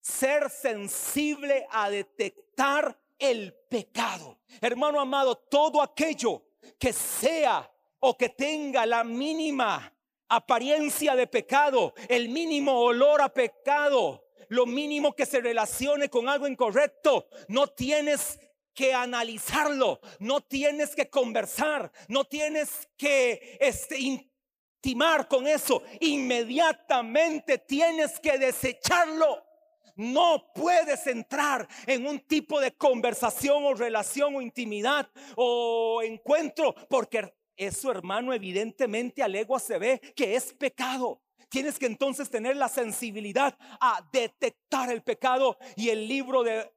[0.00, 4.38] ser sensible a detectar el pecado.
[4.60, 6.42] Hermano amado, todo aquello
[6.78, 9.92] que sea o que tenga la mínima
[10.28, 16.46] apariencia de pecado, el mínimo olor a pecado, lo mínimo que se relacione con algo
[16.46, 18.38] incorrecto, no tienes
[18.72, 28.18] que analizarlo, no tienes que conversar, no tienes que este, intimar con eso, inmediatamente tienes
[28.20, 29.49] que desecharlo.
[29.96, 37.34] No puedes entrar en un tipo de conversación o relación o intimidad o encuentro porque
[37.56, 41.20] eso, hermano, evidentemente a legua se ve que es pecado.
[41.50, 46.72] Tienes que entonces tener la sensibilidad a detectar el pecado y el libro de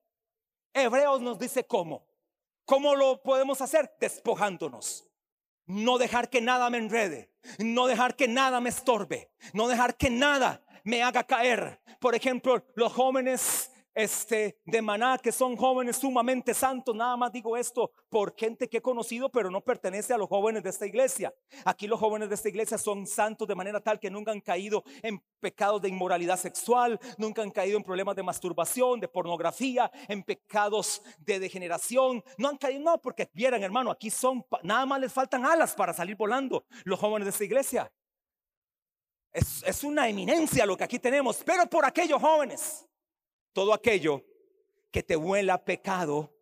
[0.73, 2.08] Hebreos nos dice cómo.
[2.65, 3.93] ¿Cómo lo podemos hacer?
[3.99, 5.08] Despojándonos.
[5.65, 10.10] No dejar que nada me enrede, no dejar que nada me estorbe, no dejar que
[10.10, 11.80] nada me haga caer.
[12.00, 16.96] Por ejemplo, los jóvenes este, de Maná, que son jóvenes sumamente santos.
[16.96, 20.63] Nada más digo esto por gente que he conocido, pero no pertenece a los jóvenes
[20.63, 21.34] de esta iglesia.
[21.65, 24.84] Aquí los jóvenes de esta iglesia son santos de manera tal que nunca han caído
[25.02, 30.24] en pecados de inmoralidad sexual, nunca han caído en problemas de masturbación, de pornografía, en
[30.24, 32.24] pecados de degeneración.
[32.38, 35.93] No han caído, no, porque vieran, hermano, aquí son, nada más les faltan alas para
[35.93, 37.91] salir volando los jóvenes de esta iglesia.
[39.34, 42.86] Es, una eminencia lo que aquí tenemos, pero por aquellos jóvenes
[43.52, 44.24] todo aquello
[44.91, 46.36] que te huela a pecado,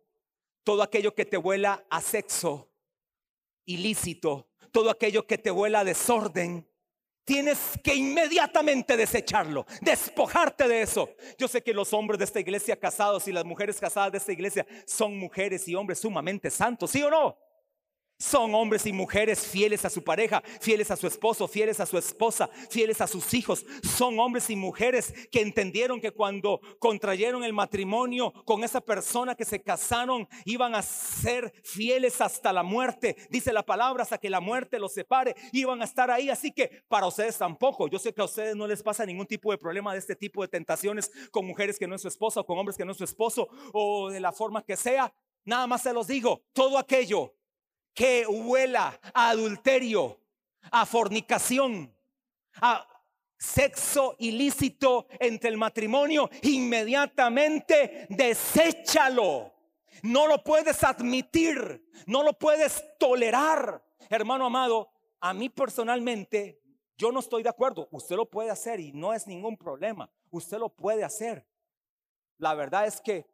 [0.64, 2.70] todo aquello que te huela a sexo
[3.66, 6.66] ilícito, todo aquello que te huela a desorden,
[7.24, 11.08] tienes que inmediatamente desecharlo, despojarte de eso.
[11.38, 14.32] Yo sé que los hombres de esta iglesia casados y las mujeres casadas de esta
[14.32, 17.36] iglesia son mujeres y hombres sumamente santos, ¿sí o no?
[18.22, 21.98] Son hombres y mujeres fieles a su pareja, fieles a su esposo, fieles a su
[21.98, 23.66] esposa, fieles a sus hijos.
[23.82, 29.44] Son hombres y mujeres que entendieron que cuando contrayeron el matrimonio con esa persona que
[29.44, 33.16] se casaron, iban a ser fieles hasta la muerte.
[33.28, 36.30] Dice la palabra, hasta que la muerte los separe, iban a estar ahí.
[36.30, 37.88] Así que para ustedes tampoco.
[37.88, 40.42] Yo sé que a ustedes no les pasa ningún tipo de problema de este tipo
[40.42, 42.98] de tentaciones con mujeres que no es su esposa o con hombres que no es
[42.98, 45.12] su esposo o de la forma que sea.
[45.44, 47.34] Nada más se los digo, todo aquello
[47.94, 50.18] que huela a adulterio,
[50.70, 51.94] a fornicación,
[52.60, 52.86] a
[53.38, 59.52] sexo ilícito entre el matrimonio, inmediatamente deséchalo.
[60.02, 63.84] No lo puedes admitir, no lo puedes tolerar.
[64.08, 66.60] Hermano amado, a mí personalmente,
[66.96, 67.88] yo no estoy de acuerdo.
[67.90, 70.10] Usted lo puede hacer y no es ningún problema.
[70.30, 71.46] Usted lo puede hacer.
[72.38, 73.31] La verdad es que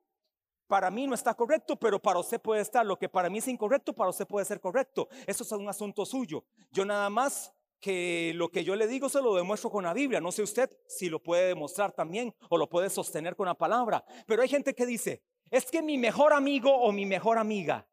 [0.68, 2.86] para mí no está correcto, pero para usted puede estar.
[2.86, 5.08] Lo que para mí es incorrecto, para usted puede ser correcto.
[5.26, 6.44] Eso es un asunto suyo.
[6.70, 10.20] Yo nada más que lo que yo le digo se lo demuestro con la Biblia.
[10.20, 14.04] No sé usted si lo puede demostrar también o lo puede sostener con la palabra.
[14.26, 17.88] Pero hay gente que dice, es que mi mejor amigo o mi mejor amiga.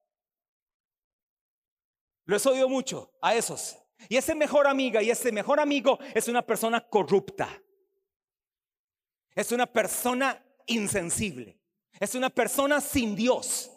[2.25, 3.77] Lo he oído mucho a esos.
[4.09, 7.47] Y ese mejor amiga y ese mejor amigo es una persona corrupta.
[9.33, 11.59] Es una persona insensible.
[11.99, 13.71] Es una persona sin Dios.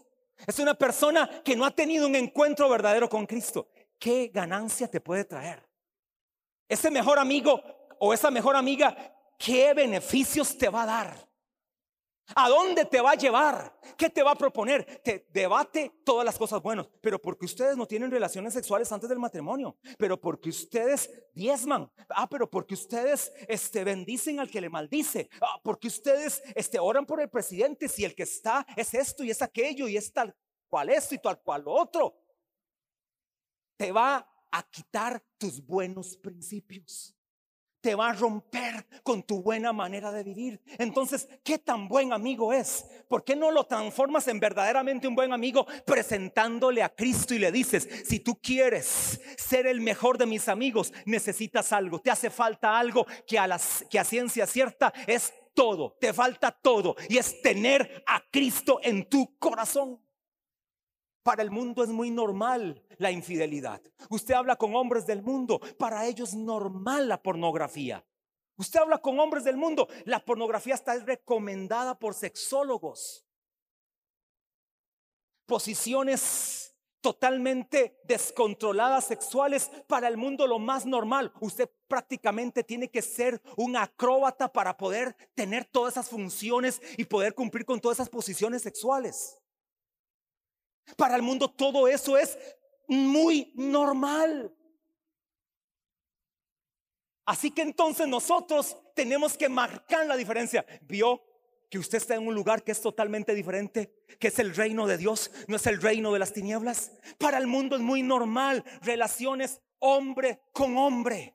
[0.46, 3.68] Es una persona que no ha tenido un encuentro verdadero con Cristo.
[3.98, 5.66] ¿Qué ganancia te puede traer?
[6.68, 7.60] Ese mejor amigo
[7.98, 8.96] o esa mejor amiga,
[9.38, 11.27] ¿qué beneficios te va a dar?
[12.34, 13.78] ¿A dónde te va a llevar?
[13.96, 15.00] ¿Qué te va a proponer?
[15.02, 19.18] Te debate todas las cosas buenas, pero porque ustedes no tienen relaciones sexuales antes del
[19.18, 25.30] matrimonio, pero porque ustedes diezman, ah, pero porque ustedes este, bendicen al que le maldice,
[25.40, 29.30] ah, porque ustedes este, oran por el presidente si el que está es esto y
[29.30, 30.34] es aquello y es tal
[30.68, 32.14] cual esto y tal cual lo otro.
[33.76, 37.17] Te va a quitar tus buenos principios
[37.80, 40.60] te va a romper con tu buena manera de vivir.
[40.78, 42.86] Entonces, ¿qué tan buen amigo es?
[43.08, 47.52] ¿Por qué no lo transformas en verdaderamente un buen amigo presentándole a Cristo y le
[47.52, 52.78] dices, si tú quieres ser el mejor de mis amigos, necesitas algo, te hace falta
[52.78, 57.42] algo que a, las, que a ciencia cierta es todo, te falta todo y es
[57.42, 60.00] tener a Cristo en tu corazón.
[61.28, 63.82] Para el mundo es muy normal la infidelidad.
[64.08, 68.02] Usted habla con hombres del mundo, para ellos es normal la pornografía.
[68.56, 73.26] Usted habla con hombres del mundo, la pornografía está recomendada por sexólogos.
[75.44, 81.30] Posiciones totalmente descontroladas sexuales para el mundo lo más normal.
[81.40, 87.34] Usted prácticamente tiene que ser un acróbata para poder tener todas esas funciones y poder
[87.34, 89.38] cumplir con todas esas posiciones sexuales.
[90.96, 92.38] Para el mundo todo eso es
[92.86, 94.54] muy normal.
[97.26, 100.64] Así que entonces nosotros tenemos que marcar la diferencia.
[100.82, 101.22] Vio
[101.70, 104.96] que usted está en un lugar que es totalmente diferente, que es el reino de
[104.96, 106.92] Dios, no es el reino de las tinieblas.
[107.18, 111.34] Para el mundo es muy normal relaciones hombre con hombre.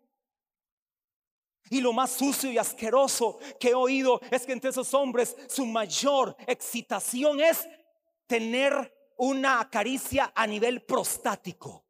[1.70, 5.66] Y lo más sucio y asqueroso que he oído es que entre esos hombres su
[5.66, 7.68] mayor excitación es
[8.28, 11.86] tener una caricia a nivel prostático.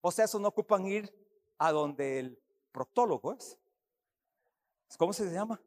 [0.00, 1.12] O sea, eso no ocupan ir
[1.58, 3.58] a donde el proctólogo es.
[4.98, 5.60] ¿Cómo se llama?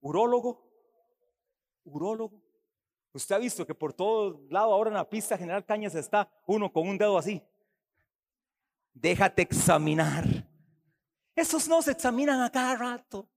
[0.00, 0.64] Urólogo.
[1.84, 2.40] Urólogo.
[3.12, 6.72] Usted ha visto que por todo lado ahora en la pista General Cañas está uno
[6.72, 7.42] con un dedo así.
[8.92, 10.24] Déjate examinar.
[11.34, 13.28] Esos no se examinan a cada rato.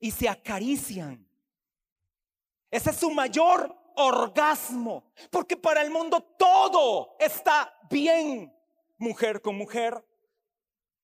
[0.00, 1.27] Y se acarician.
[2.70, 8.54] Ese es su mayor orgasmo, porque para el mundo todo está bien,
[8.96, 10.04] mujer con mujer.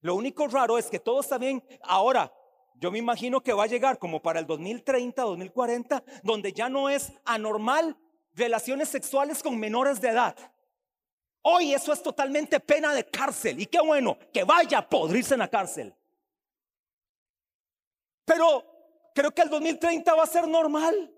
[0.01, 1.65] Lo único raro es que todo está bien.
[1.83, 2.33] Ahora,
[2.75, 6.91] yo me imagino que va a llegar como para el 2030, 2040, donde ya no
[6.91, 7.97] es anormal
[8.35, 10.37] relaciones sexuales con menores de edad.
[11.43, 13.61] Hoy eso es totalmente pena de cárcel.
[13.61, 15.95] Y qué bueno, que vaya a podrirse en la cárcel.
[18.25, 18.65] Pero
[19.15, 21.14] creo que el 2030 va a ser normal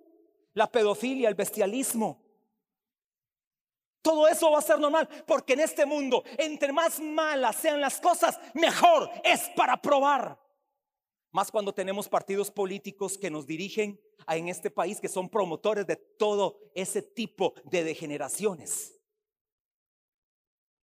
[0.57, 2.23] la pedofilia, el bestialismo.
[4.01, 8.01] Todo eso va a ser normal porque en este mundo, entre más malas sean las
[8.01, 10.41] cosas, mejor es para probar.
[11.31, 15.97] Más cuando tenemos partidos políticos que nos dirigen en este país que son promotores de
[15.97, 18.99] todo ese tipo de degeneraciones.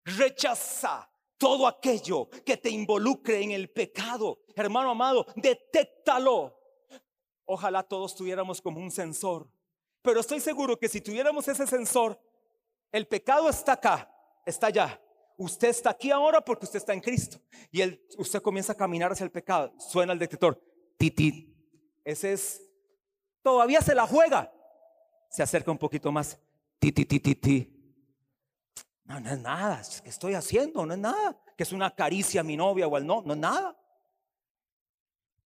[0.04, 4.42] Rechaza todo aquello que te involucre en el pecado.
[4.54, 6.58] Hermano amado, detéctalo.
[7.46, 9.48] Ojalá todos tuviéramos como un sensor
[10.02, 12.20] pero estoy seguro que si tuviéramos ese sensor,
[12.90, 14.12] el pecado está acá,
[14.44, 15.00] está allá.
[15.38, 17.40] Usted está aquí ahora porque usted está en Cristo.
[17.70, 19.72] Y él, usted comienza a caminar hacia el pecado.
[19.78, 20.60] Suena el detector.
[20.98, 21.52] Titi.
[22.04, 22.62] Ese es.
[23.42, 24.52] Todavía se la juega.
[25.30, 26.38] Se acerca un poquito más.
[26.78, 27.82] Titi, titi, titi.
[29.04, 29.82] No, no es nada.
[30.02, 30.84] ¿Qué estoy haciendo?
[30.84, 31.36] No es nada.
[31.56, 33.22] Que es una caricia a mi novia o al no.
[33.22, 33.76] No es nada.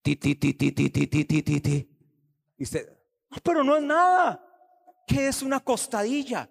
[0.03, 1.91] Titi, titi, titi, titi, titi.
[2.59, 2.93] Y usted.
[3.43, 4.46] pero no es nada.
[5.07, 6.51] ¿Qué es una costadilla?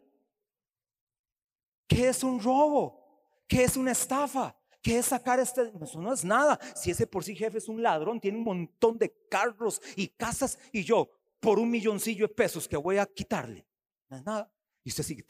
[1.88, 3.06] ¿Qué es un robo?
[3.48, 4.56] ¿Qué es una estafa?
[4.82, 5.72] ¿Qué es sacar este?
[5.82, 6.60] Eso no es nada.
[6.76, 10.58] Si ese por sí jefe es un ladrón, tiene un montón de carros y casas
[10.72, 13.68] y yo por un milloncillo de pesos que voy a quitarle.
[14.10, 14.52] No es nada.
[14.84, 15.26] Y usted sigue.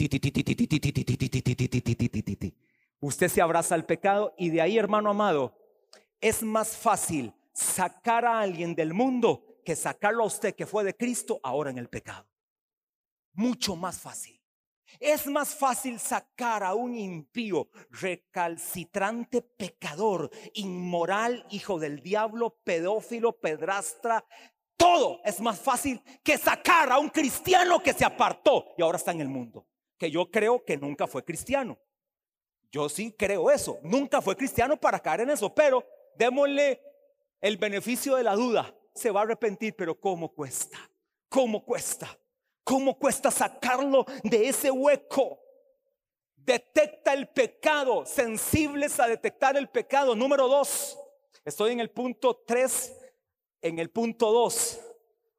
[3.00, 5.58] Usted se abraza al pecado y de ahí, hermano amado,
[6.22, 10.96] es más fácil sacar a alguien del mundo que sacarlo a usted que fue de
[10.96, 12.28] Cristo ahora en el pecado.
[13.36, 14.42] Mucho más fácil.
[15.00, 24.26] Es más fácil sacar a un impío, recalcitrante pecador, inmoral, hijo del diablo, pedófilo, pedrastra.
[24.78, 29.12] Todo es más fácil que sacar a un cristiano que se apartó y ahora está
[29.12, 29.68] en el mundo.
[29.98, 31.78] Que yo creo que nunca fue cristiano.
[32.72, 33.80] Yo sí creo eso.
[33.84, 35.54] Nunca fue cristiano para caer en eso.
[35.54, 35.86] Pero
[36.18, 36.82] démosle
[37.42, 38.76] el beneficio de la duda.
[38.94, 40.78] Se va a arrepentir, pero ¿cómo cuesta?
[41.30, 42.18] ¿Cómo cuesta?
[42.66, 45.40] ¿Cómo cuesta sacarlo de ese hueco?
[46.36, 50.16] Detecta el pecado, sensibles a detectar el pecado.
[50.16, 51.00] Número dos,
[51.46, 52.98] estoy en el punto tres,
[53.62, 54.82] en el punto dos.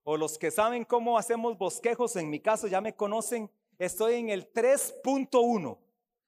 [0.04, 4.30] O los que saben cómo hacemos bosquejos, en mi caso ya me conocen, estoy en
[4.30, 5.78] el 3.1.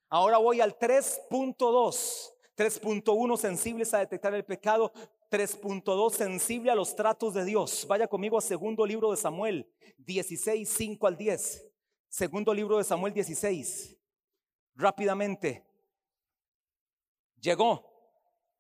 [0.09, 2.34] Ahora voy al 3.2.
[2.57, 4.92] 3.1 sensibles a detectar el pecado.
[5.31, 7.87] 3.2 sensible a los tratos de Dios.
[7.87, 11.70] Vaya conmigo a segundo libro de Samuel 16, 5 al 10.
[12.09, 13.97] Segundo libro de Samuel 16.
[14.74, 15.66] Rápidamente.
[17.41, 17.87] Llegó.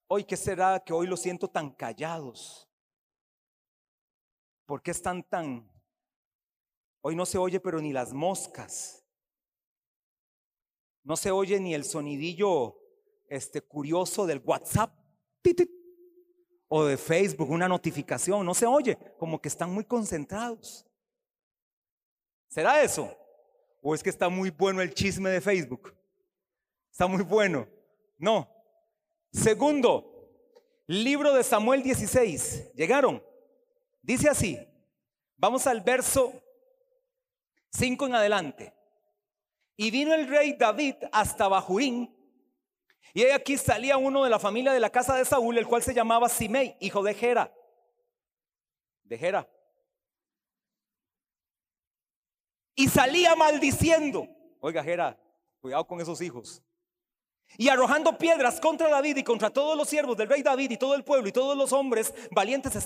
[0.08, 2.68] Hoy, ¿qué será que hoy lo siento tan callados?
[4.66, 5.70] ¿Por qué están tan...
[7.00, 9.06] Hoy no se oye, pero ni las moscas.
[11.02, 12.78] No se oye ni el sonidillo
[13.28, 14.92] este curioso del WhatsApp
[16.68, 20.86] o de Facebook, una notificación, no se oye, como que están muy concentrados.
[22.48, 23.14] ¿Será eso?
[23.82, 25.94] ¿O es que está muy bueno el chisme de Facebook?
[26.90, 27.66] Está muy bueno.
[28.18, 28.48] No.
[29.32, 30.18] Segundo,
[30.86, 32.72] libro de Samuel 16.
[32.74, 33.22] ¿Llegaron?
[34.02, 34.58] Dice así.
[35.36, 36.32] Vamos al verso
[37.70, 38.74] 5 en adelante.
[39.76, 42.12] Y vino el rey David hasta Bajuín.
[43.14, 45.94] Y aquí salía uno de la familia de la casa de Saúl, el cual se
[45.94, 47.52] llamaba Simei, hijo de Gera.
[49.02, 49.48] De Gera.
[52.74, 54.28] Y salía maldiciendo.
[54.60, 55.18] Oiga, Gera,
[55.60, 56.62] cuidado con esos hijos.
[57.56, 60.94] Y arrojando piedras contra David y contra todos los siervos del rey David y todo
[60.94, 62.76] el pueblo y todos los hombres valientes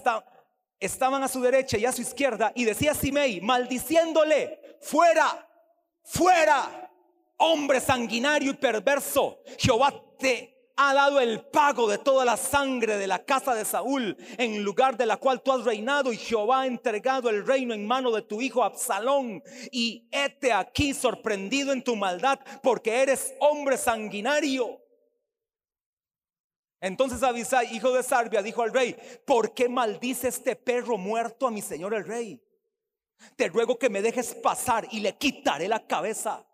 [0.79, 2.53] estaban a su derecha y a su izquierda.
[2.55, 5.49] Y decía Simei, maldiciéndole, fuera,
[6.05, 6.91] fuera,
[7.39, 9.93] hombre sanguinario y perverso, Jehová
[10.23, 14.63] te ha dado el pago de toda la sangre de la casa de Saúl, en
[14.63, 18.11] lugar de la cual tú has reinado, y Jehová ha entregado el reino en mano
[18.13, 19.43] de tu hijo Absalón.
[19.71, 24.79] Y hete aquí sorprendido en tu maldad, porque eres hombre sanguinario.
[26.81, 28.97] Entonces Abisai, hijo de Sarbia, dijo al rey:
[29.27, 32.43] ¿Por qué maldice este perro muerto a mi señor el rey?
[33.37, 36.45] Te ruego que me dejes pasar y le quitaré la cabeza.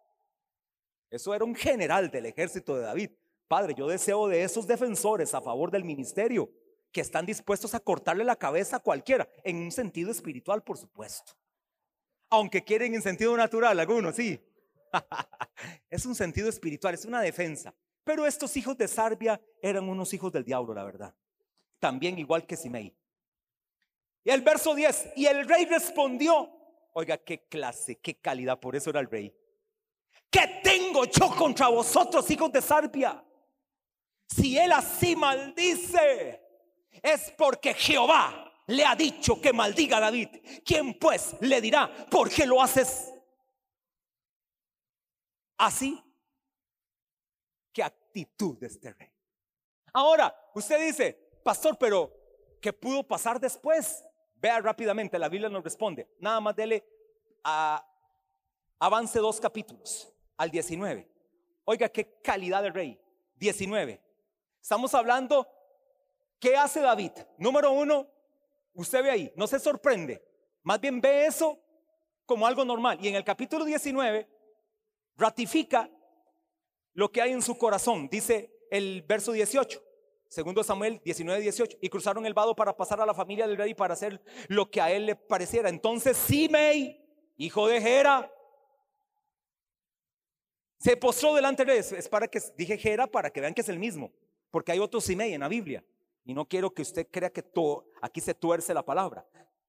[1.10, 3.10] Eso era un general del ejército de David.
[3.48, 6.50] Padre, yo deseo de esos defensores a favor del ministerio
[6.92, 11.32] que están dispuestos a cortarle la cabeza a cualquiera, en un sentido espiritual, por supuesto.
[12.30, 14.38] Aunque quieren en sentido natural, algunos, sí.
[15.90, 17.74] es un sentido espiritual, es una defensa.
[18.04, 21.14] Pero estos hijos de Sarbia eran unos hijos del diablo, la verdad.
[21.78, 22.94] También igual que Simei.
[24.24, 26.50] Y el verso 10, y el rey respondió,
[26.92, 29.34] oiga, qué clase, qué calidad, por eso era el rey.
[30.30, 33.24] ¿Qué tengo yo contra vosotros, hijos de Sarbia?
[34.28, 36.42] Si él así maldice,
[37.02, 40.28] es porque Jehová le ha dicho que maldiga a David.
[40.64, 43.12] ¿Quién pues le dirá, por qué lo haces
[45.56, 46.02] así?
[47.72, 49.10] ¿Qué actitud de este rey?
[49.92, 52.12] Ahora, usted dice, pastor, pero
[52.60, 54.04] ¿qué pudo pasar después?
[54.36, 56.08] Vea rápidamente, la Biblia nos responde.
[56.20, 56.84] Nada más dele
[57.42, 57.84] a
[58.78, 61.10] avance dos capítulos al 19.
[61.64, 63.00] Oiga, qué calidad de rey.
[63.36, 64.07] 19.
[64.60, 65.46] Estamos hablando,
[66.38, 67.12] ¿qué hace David?
[67.38, 68.08] Número uno,
[68.74, 70.22] usted ve ahí, no se sorprende.
[70.62, 71.58] Más bien ve eso
[72.26, 72.98] como algo normal.
[73.00, 74.28] Y en el capítulo 19
[75.16, 75.90] ratifica
[76.92, 78.08] lo que hay en su corazón.
[78.08, 79.82] Dice el verso 18.
[80.28, 81.78] Segundo Samuel 19, 18.
[81.80, 84.80] Y cruzaron el vado para pasar a la familia del rey para hacer lo que
[84.80, 85.68] a él le pareciera.
[85.70, 87.02] Entonces Simei,
[87.36, 88.30] hijo de Gera,
[90.78, 91.78] se postró delante de él.
[91.78, 94.12] Es para que dije Gera para que vean que es el mismo.
[94.50, 95.84] Porque hay otro Simei en la Biblia.
[96.24, 99.26] Y no quiero que usted crea que todo, aquí se tuerce la palabra.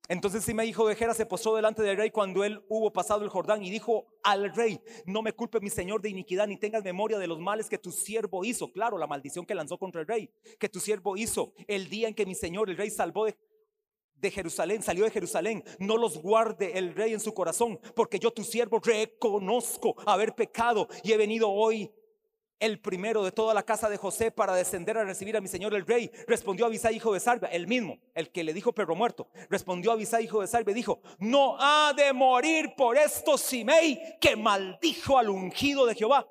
[0.09, 3.29] Entonces Simei, hijo de Gera, se postró delante del rey cuando él hubo pasado el
[3.29, 7.19] Jordán y dijo al rey, no me culpe mi señor de iniquidad ni tengas memoria
[7.19, 8.71] de los males que tu siervo hizo.
[8.71, 12.15] Claro, la maldición que lanzó contra el rey, que tu siervo hizo el día en
[12.15, 13.37] que mi señor, el rey, salvó de,
[14.15, 18.31] de Jerusalén, salió de Jerusalén, no los guarde el rey en su corazón, porque yo
[18.31, 21.91] tu siervo reconozco haber pecado y he venido hoy
[22.59, 25.73] el primero de toda la casa de José para descender a recibir a mi señor
[25.73, 26.11] el rey.
[26.27, 29.29] Respondió Abisai, hijo de Salve, el mismo, el que le dijo perro muerto.
[29.49, 35.17] Respondió Abisai, hijo de Salve, dijo, no ha de morir por esto Simei, que maldijo
[35.17, 36.27] al ungido de Jehová.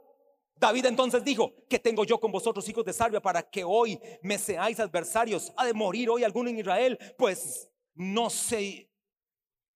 [0.57, 4.39] David entonces dijo, ¿qué tengo yo con vosotros, hijos de Salvia, para que hoy me
[4.39, 5.53] seáis adversarios?
[5.57, 6.99] ¿Ha de morir hoy alguno en Israel?
[7.17, 8.91] Pues no sé,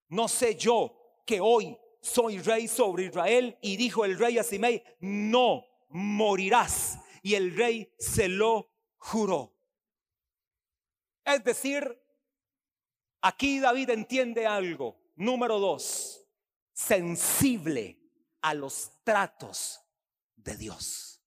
[0.09, 0.93] no sé yo
[1.25, 3.57] que hoy soy rey sobre Israel.
[3.63, 6.99] Y dijo el rey a Simei, no morirás.
[7.23, 9.53] Y el rey se lo juró.
[11.25, 12.01] Es decir,
[13.21, 14.99] aquí David entiende algo.
[15.15, 16.27] Número dos,
[16.73, 18.01] sensible
[18.41, 19.81] a los tratos
[20.37, 21.23] de Dios.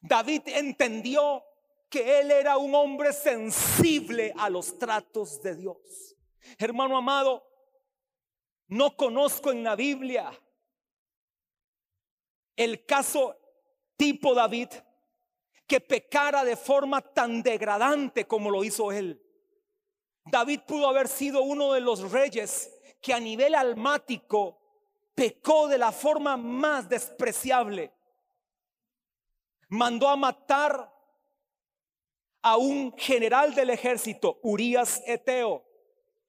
[0.00, 1.44] David entendió
[1.88, 6.16] que él era un hombre sensible a los tratos de Dios.
[6.58, 7.46] Hermano amado,
[8.68, 10.32] no conozco en la Biblia
[12.56, 13.36] el caso
[13.96, 14.68] tipo David
[15.66, 19.20] que pecara de forma tan degradante como lo hizo él.
[20.24, 24.60] David pudo haber sido uno de los reyes que a nivel almático
[25.14, 27.92] pecó de la forma más despreciable.
[29.68, 30.92] Mandó a matar
[32.42, 35.64] a un general del ejército, Urias Eteo,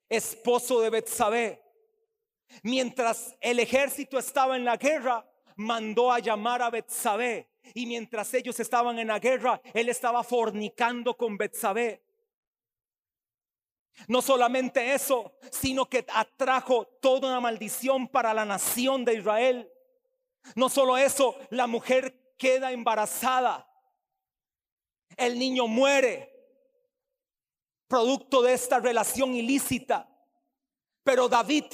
[0.10, 1.62] esposo de Betsabé.
[2.62, 7.50] Mientras el ejército estaba en la guerra, mandó a llamar a Betsabé.
[7.74, 12.04] Y mientras ellos estaban en la guerra, él estaba fornicando con Betsabé.
[14.08, 19.72] No solamente eso, sino que atrajo toda una maldición para la nación de Israel.
[20.56, 23.70] No solo eso, la mujer queda embarazada.
[25.16, 26.32] El niño muere
[27.88, 30.10] producto de esta relación ilícita.
[31.04, 31.66] Pero David,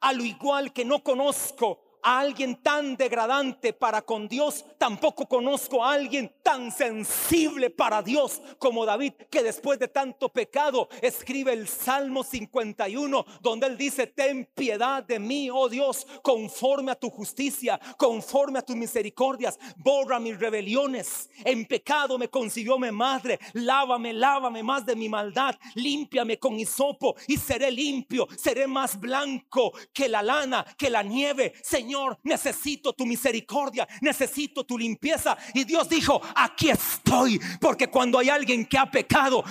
[0.00, 5.82] a lo igual que no conozco a alguien tan degradante para con Dios, tampoco conozco
[5.82, 11.66] a alguien tan sensible para Dios como David, que después de tanto pecado escribe el
[11.66, 17.80] Salmo 51, donde él dice, ten piedad de mí, oh Dios, conforme a tu justicia,
[17.96, 24.62] conforme a tus misericordias, borra mis rebeliones, en pecado me concibió mi madre, lávame, lávame
[24.62, 30.22] más de mi maldad, límpiame con hisopo y seré limpio, seré más blanco que la
[30.22, 35.38] lana, que la nieve, Señor Señor, necesito tu misericordia, necesito tu limpieza.
[35.54, 39.44] Y Dios dijo, aquí estoy, porque cuando hay alguien que ha pecado,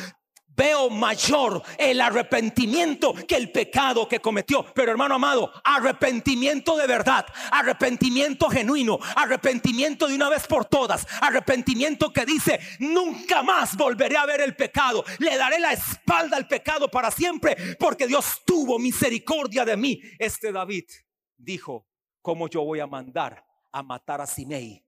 [0.49, 4.65] veo mayor el arrepentimiento que el pecado que cometió.
[4.75, 12.11] Pero hermano amado, arrepentimiento de verdad, arrepentimiento genuino, arrepentimiento de una vez por todas, arrepentimiento
[12.11, 16.89] que dice, nunca más volveré a ver el pecado, le daré la espalda al pecado
[16.91, 20.01] para siempre, porque Dios tuvo misericordia de mí.
[20.19, 20.83] Este David
[21.37, 21.87] dijo,
[22.23, 24.83] ¿cómo yo voy a mandar a matar a Simei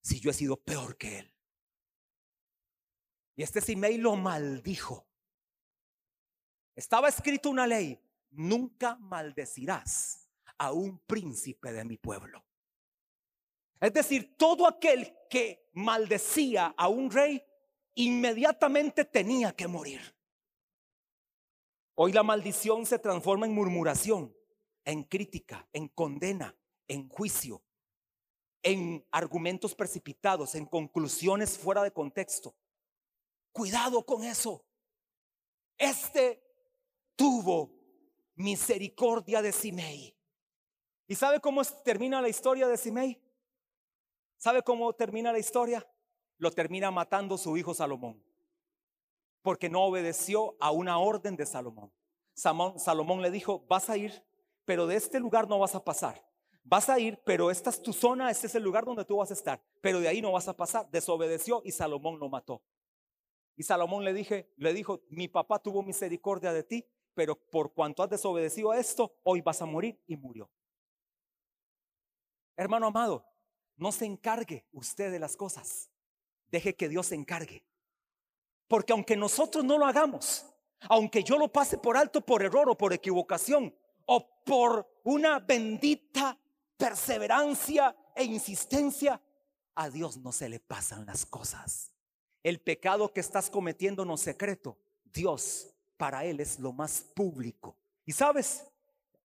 [0.00, 1.34] si yo he sido peor que él?
[3.36, 5.06] Y este Simei lo maldijo.
[6.74, 8.00] Estaba escrito una ley,
[8.30, 12.44] nunca maldecirás a un príncipe de mi pueblo.
[13.80, 17.44] Es decir, todo aquel que maldecía a un rey
[17.94, 20.00] inmediatamente tenía que morir.
[21.94, 24.34] Hoy la maldición se transforma en murmuración,
[24.84, 26.56] en crítica, en condena,
[26.88, 27.62] en juicio,
[28.62, 32.56] en argumentos precipitados, en conclusiones fuera de contexto.
[33.52, 34.64] Cuidado con eso.
[35.76, 36.42] Este
[37.14, 37.70] tuvo
[38.34, 40.16] misericordia de Simei.
[41.06, 43.20] ¿Y sabe cómo termina la historia de Simei?
[44.36, 45.86] ¿Sabe cómo termina la historia?
[46.36, 48.22] Lo termina matando su hijo Salomón.
[49.42, 51.92] Porque no obedeció a una orden de Salomón.
[52.34, 54.24] Salomón le dijo, vas a ir,
[54.64, 56.27] pero de este lugar no vas a pasar.
[56.70, 59.30] Vas a ir, pero esta es tu zona, este es el lugar donde tú vas
[59.30, 59.58] a estar.
[59.80, 60.86] Pero de ahí no vas a pasar.
[60.90, 62.62] Desobedeció y Salomón lo mató.
[63.56, 68.02] Y Salomón le dije, le dijo, mi papá tuvo misericordia de ti, pero por cuanto
[68.02, 70.50] has desobedecido a esto, hoy vas a morir y murió.
[72.54, 73.24] Hermano amado,
[73.76, 75.90] no se encargue usted de las cosas.
[76.50, 77.64] Deje que Dios se encargue.
[78.66, 80.44] Porque aunque nosotros no lo hagamos,
[80.82, 86.38] aunque yo lo pase por alto por error o por equivocación o por una bendita
[86.78, 89.20] perseverancia e insistencia,
[89.74, 91.92] a Dios no se le pasan las cosas.
[92.42, 97.76] El pecado que estás cometiendo no secreto, Dios para Él es lo más público.
[98.06, 98.66] Y sabes,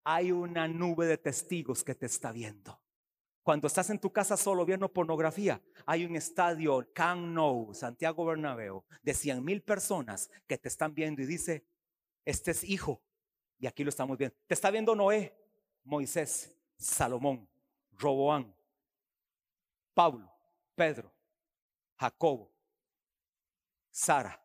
[0.03, 2.79] hay una nube de testigos que te está viendo.
[3.43, 8.83] Cuando estás en tu casa solo viendo pornografía, hay un estadio, Camp Nou, Santiago Bernabéu,
[9.01, 11.65] de 100 mil personas que te están viendo y dice,
[12.25, 13.01] este es hijo.
[13.59, 14.35] Y aquí lo estamos viendo.
[14.47, 15.33] Te está viendo Noé,
[15.83, 17.47] Moisés, Salomón,
[17.93, 18.53] Roboán,
[19.93, 20.31] Pablo,
[20.75, 21.11] Pedro,
[21.95, 22.51] Jacobo,
[23.89, 24.39] Sara,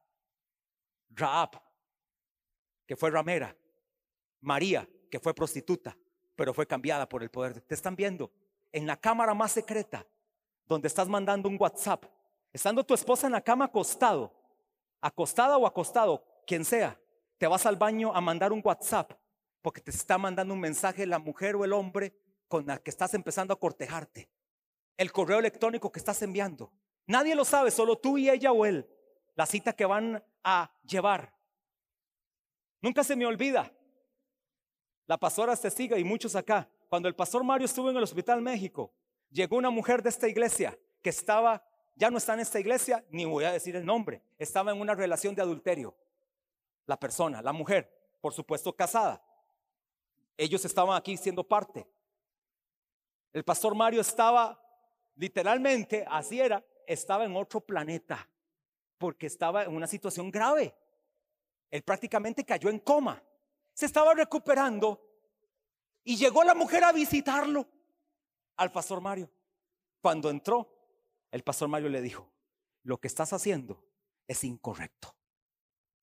[1.10, 1.60] Raab,
[2.86, 3.56] que fue ramera,
[4.40, 5.96] María, que fue prostituta,
[6.36, 7.60] pero fue cambiada por el poder.
[7.62, 8.30] Te están viendo
[8.70, 10.06] en la cámara más secreta,
[10.66, 12.04] donde estás mandando un WhatsApp,
[12.52, 14.32] estando tu esposa en la cama acostado,
[15.00, 17.00] acostada o acostado, quien sea,
[17.38, 19.12] te vas al baño a mandar un WhatsApp
[19.62, 22.14] porque te está mandando un mensaje la mujer o el hombre
[22.48, 24.28] con la que estás empezando a cortejarte.
[24.96, 26.72] El correo electrónico que estás enviando.
[27.06, 28.88] Nadie lo sabe, solo tú y ella o él.
[29.36, 31.32] La cita que van a llevar.
[32.80, 33.72] Nunca se me olvida.
[35.06, 36.68] La pastora te sigue y muchos acá.
[36.88, 38.92] Cuando el pastor Mario estuvo en el Hospital México,
[39.30, 41.62] llegó una mujer de esta iglesia que estaba,
[41.94, 44.94] ya no está en esta iglesia, ni voy a decir el nombre, estaba en una
[44.94, 45.94] relación de adulterio
[46.88, 47.88] la persona, la mujer,
[48.20, 49.22] por supuesto casada.
[50.36, 51.86] Ellos estaban aquí siendo parte.
[53.32, 54.60] El pastor Mario estaba
[55.16, 58.28] literalmente, así era, estaba en otro planeta,
[58.96, 60.74] porque estaba en una situación grave.
[61.70, 63.22] Él prácticamente cayó en coma.
[63.74, 65.00] Se estaba recuperando
[66.02, 67.68] y llegó la mujer a visitarlo
[68.56, 69.30] al pastor Mario.
[70.00, 70.68] Cuando entró,
[71.30, 72.32] el pastor Mario le dijo,
[72.82, 73.84] lo que estás haciendo
[74.26, 75.18] es incorrecto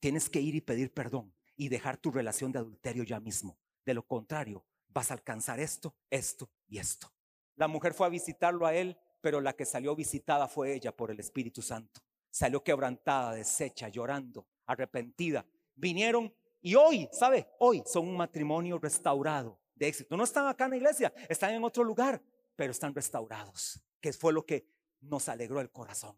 [0.05, 3.57] tienes que ir y pedir perdón y dejar tu relación de adulterio ya mismo.
[3.83, 7.11] De lo contrario, vas a alcanzar esto, esto y esto.
[7.55, 11.11] La mujer fue a visitarlo a él, pero la que salió visitada fue ella por
[11.11, 12.01] el Espíritu Santo.
[12.29, 15.45] Salió quebrantada, deshecha, llorando, arrepentida.
[15.75, 17.47] Vinieron y hoy, ¿sabe?
[17.59, 20.17] Hoy son un matrimonio restaurado de éxito.
[20.17, 22.21] No están acá en la iglesia, están en otro lugar,
[22.55, 24.67] pero están restaurados, que fue lo que
[25.01, 26.17] nos alegró el corazón.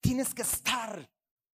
[0.00, 1.08] Tienes que estar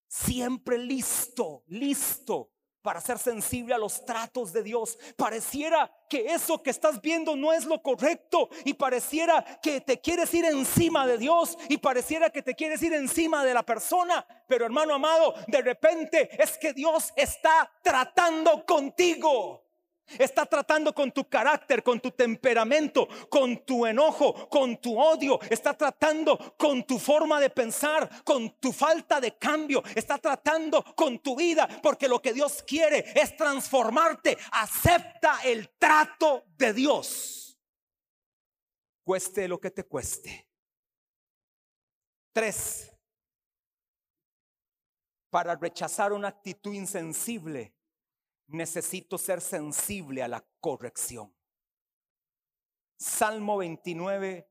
[0.07, 2.54] siempre listo, listo
[2.85, 4.99] para ser sensible a los tratos de Dios.
[5.17, 10.31] Pareciera que eso que estás viendo no es lo correcto y pareciera que te quieres
[10.35, 14.23] ir encima de Dios y pareciera que te quieres ir encima de la persona.
[14.47, 19.64] Pero hermano amado, de repente es que Dios está tratando contigo.
[20.07, 25.39] Está tratando con tu carácter, con tu temperamento, con tu enojo, con tu odio.
[25.49, 29.83] Está tratando con tu forma de pensar, con tu falta de cambio.
[29.95, 34.37] Está tratando con tu vida, porque lo que Dios quiere es transformarte.
[34.51, 37.57] Acepta el trato de Dios.
[39.03, 40.47] Cueste lo que te cueste.
[42.31, 42.91] Tres.
[45.31, 47.74] Para rechazar una actitud insensible
[48.47, 51.33] necesito ser sensible a la corrección.
[52.97, 54.47] Salmo 29,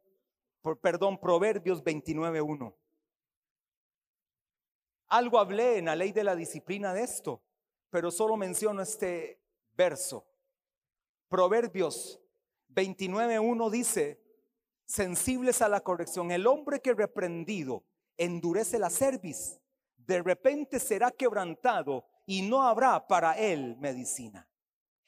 [0.80, 2.74] perdón, Proverbios 29.1.
[5.08, 7.42] Algo hablé en la ley de la disciplina de esto,
[7.90, 9.40] pero solo menciono este
[9.76, 10.26] verso.
[11.28, 12.20] Proverbios
[12.74, 14.20] 29.1 dice,
[14.84, 17.84] sensibles a la corrección, el hombre que reprendido
[18.16, 19.60] endurece la cerviz,
[19.96, 24.48] de repente será quebrantado y no habrá para él medicina.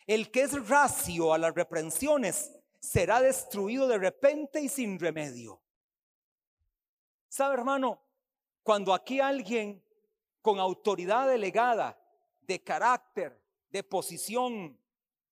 [0.06, 5.60] El que es racio a las reprensiones será destruido de repente y sin remedio.
[7.28, 8.00] ¿Sabe, hermano?
[8.62, 9.82] Cuando aquí alguien
[10.40, 12.00] con autoridad delegada,
[12.42, 14.78] de carácter, de posición,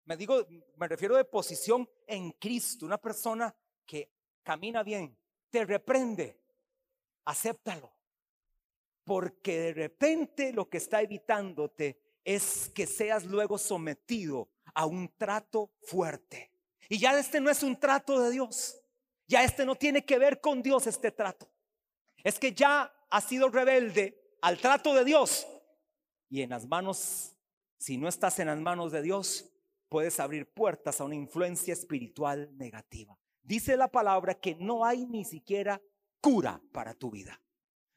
[0.04, 0.44] me digo,
[0.76, 3.54] me refiero de posición en Cristo, una persona
[3.86, 4.10] que
[4.42, 5.16] camina bien,
[5.50, 6.40] te reprende,
[7.24, 7.93] acéptalo.
[9.04, 15.70] Porque de repente lo que está evitándote es que seas luego sometido a un trato
[15.82, 16.50] fuerte.
[16.88, 18.80] Y ya este no es un trato de Dios.
[19.26, 21.50] Ya este no tiene que ver con Dios este trato.
[22.22, 25.46] Es que ya ha sido rebelde al trato de Dios.
[26.28, 27.36] Y en las manos,
[27.78, 29.50] si no estás en las manos de Dios,
[29.88, 33.18] puedes abrir puertas a una influencia espiritual negativa.
[33.42, 35.80] Dice la palabra que no hay ni siquiera
[36.20, 37.40] cura para tu vida.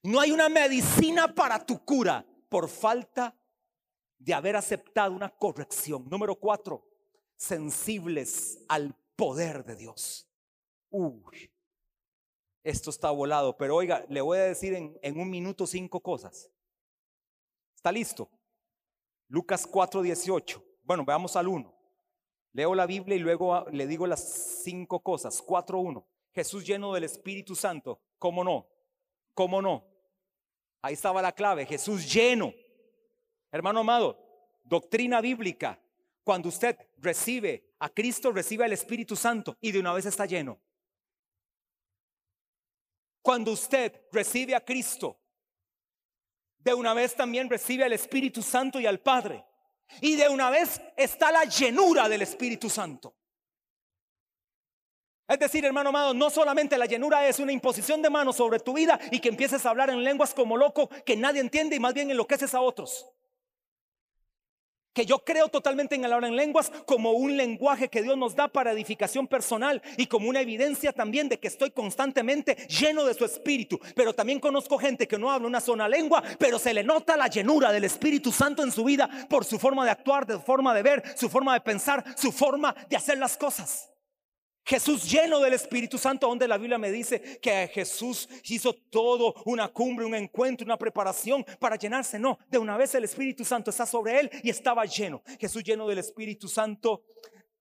[0.07, 3.37] No hay una medicina para tu cura por falta
[4.17, 6.07] de haber aceptado una corrección.
[6.09, 6.87] Número cuatro,
[7.35, 10.31] sensibles al poder de Dios.
[10.89, 11.51] Uy,
[12.63, 16.49] esto está volado, pero oiga, le voy a decir en, un minuto cinco cosas.
[17.75, 18.31] ¿Está listo?
[19.27, 20.63] Lucas 4:18.
[20.83, 21.77] Bueno, veamos al 1.
[22.53, 25.43] Leo la Biblia y luego le digo las cinco cosas.
[25.45, 26.07] 4:1.
[26.31, 28.01] Jesús lleno del Espíritu Santo.
[28.17, 28.69] ¿Cómo no?
[29.33, 29.96] ¿Cómo no?
[30.81, 32.53] Ahí estaba la clave, Jesús lleno.
[33.51, 34.17] Hermano amado,
[34.63, 35.79] doctrina bíblica.
[36.23, 40.59] Cuando usted recibe a Cristo, recibe el Espíritu Santo y de una vez está lleno.
[43.21, 45.19] Cuando usted recibe a Cristo,
[46.59, 49.45] de una vez también recibe al Espíritu Santo y al Padre.
[50.01, 53.16] Y de una vez está la llenura del Espíritu Santo.
[55.27, 58.73] Es decir, hermano amado, no solamente la llenura es una imposición de manos sobre tu
[58.73, 61.93] vida y que empieces a hablar en lenguas como loco que nadie entiende y más
[61.93, 63.05] bien enloqueces a otros.
[64.93, 68.35] Que yo creo totalmente en el hablar en lenguas como un lenguaje que Dios nos
[68.35, 73.13] da para edificación personal y como una evidencia también de que estoy constantemente lleno de
[73.13, 73.79] su espíritu.
[73.95, 77.27] Pero también conozco gente que no habla una sola lengua, pero se le nota la
[77.27, 80.83] llenura del Espíritu Santo en su vida por su forma de actuar, de forma de
[80.83, 83.89] ver, su forma de pensar, su forma de hacer las cosas.
[84.67, 89.69] Jesús lleno del Espíritu Santo, donde la Biblia me dice que Jesús hizo todo, una
[89.69, 92.19] cumbre, un encuentro, una preparación para llenarse.
[92.19, 95.23] No, de una vez el Espíritu Santo está sobre él y estaba lleno.
[95.39, 97.03] Jesús lleno del Espíritu Santo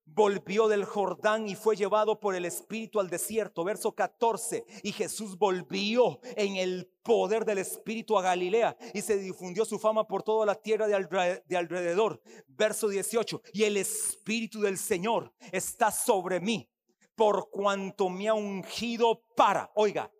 [0.04, 3.62] volvió del Jordán y fue llevado por el Espíritu al desierto.
[3.62, 4.64] Verso 14.
[4.82, 10.08] Y Jesús volvió en el poder del Espíritu a Galilea y se difundió su fama
[10.08, 12.20] por toda la tierra de alrededor.
[12.48, 13.42] Verso 18.
[13.52, 16.68] Y el Espíritu del Señor está sobre mí
[17.16, 20.12] por cuanto me ha ungido para, oiga,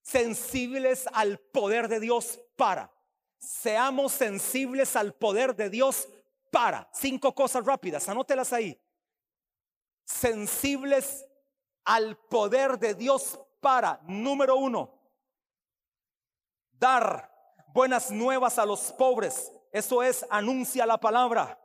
[0.00, 2.90] sensibles al poder de Dios para.
[3.36, 6.08] Seamos sensibles al poder de Dios
[6.50, 6.88] para.
[6.92, 8.80] Cinco cosas rápidas, anótelas ahí.
[10.04, 11.26] Sensibles
[11.84, 14.00] al poder de Dios para.
[14.04, 14.94] Número uno,
[16.70, 17.30] dar
[17.74, 19.50] buenas nuevas a los pobres.
[19.72, 21.58] Eso es, anuncia la palabra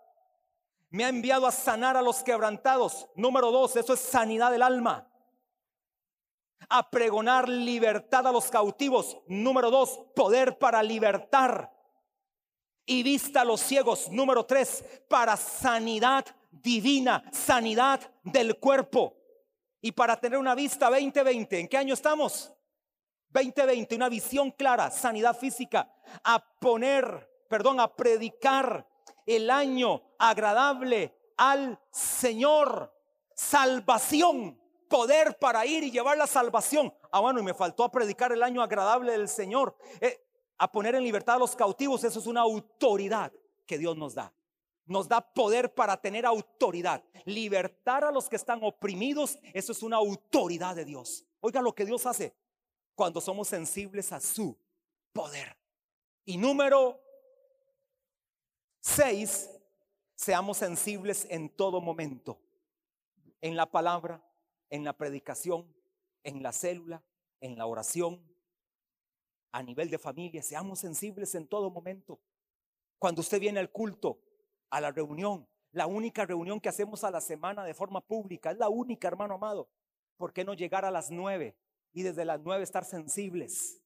[0.90, 3.08] me ha enviado a sanar a los quebrantados.
[3.16, 5.10] Número dos, eso es sanidad del alma.
[6.70, 9.18] A pregonar libertad a los cautivos.
[9.28, 11.72] Número dos, poder para libertar.
[12.86, 14.10] Y vista a los ciegos.
[14.10, 19.18] Número tres, para sanidad divina, sanidad del cuerpo.
[19.82, 22.52] Y para tener una vista 2020, ¿en qué año estamos?
[23.30, 25.92] 2020, una visión clara, sanidad física.
[26.24, 28.88] A poner, perdón, a predicar
[29.26, 32.92] el año agradable al Señor.
[33.34, 34.58] Salvación,
[34.88, 36.94] poder para ir y llevar la salvación.
[37.12, 39.76] Ah, bueno, y me faltó a predicar el año agradable del Señor.
[40.00, 40.22] Eh,
[40.58, 43.32] a poner en libertad a los cautivos, eso es una autoridad
[43.66, 44.34] que Dios nos da.
[44.86, 47.04] Nos da poder para tener autoridad.
[47.26, 51.26] Libertar a los que están oprimidos, eso es una autoridad de Dios.
[51.42, 52.36] Oiga lo que Dios hace
[52.94, 54.58] cuando somos sensibles a su
[55.12, 55.58] poder.
[56.24, 57.02] Y número
[58.88, 59.50] Seis,
[60.14, 62.40] seamos sensibles en todo momento,
[63.42, 64.24] en la palabra,
[64.70, 65.76] en la predicación,
[66.24, 67.04] en la célula,
[67.42, 68.24] en la oración,
[69.52, 72.22] a nivel de familia, seamos sensibles en todo momento.
[73.00, 74.22] Cuando usted viene al culto,
[74.70, 78.60] a la reunión, la única reunión que hacemos a la semana de forma pública, es
[78.60, 79.68] la única, hermano amado.
[80.16, 81.58] ¿Por qué no llegar a las nueve
[81.92, 83.82] y desde las nueve estar sensibles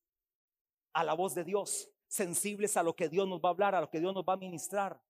[0.91, 1.89] a la voz de Dios?
[2.09, 4.33] Sensibles a lo que Dios nos va a hablar, a lo que Dios nos va
[4.33, 5.01] a ministrar,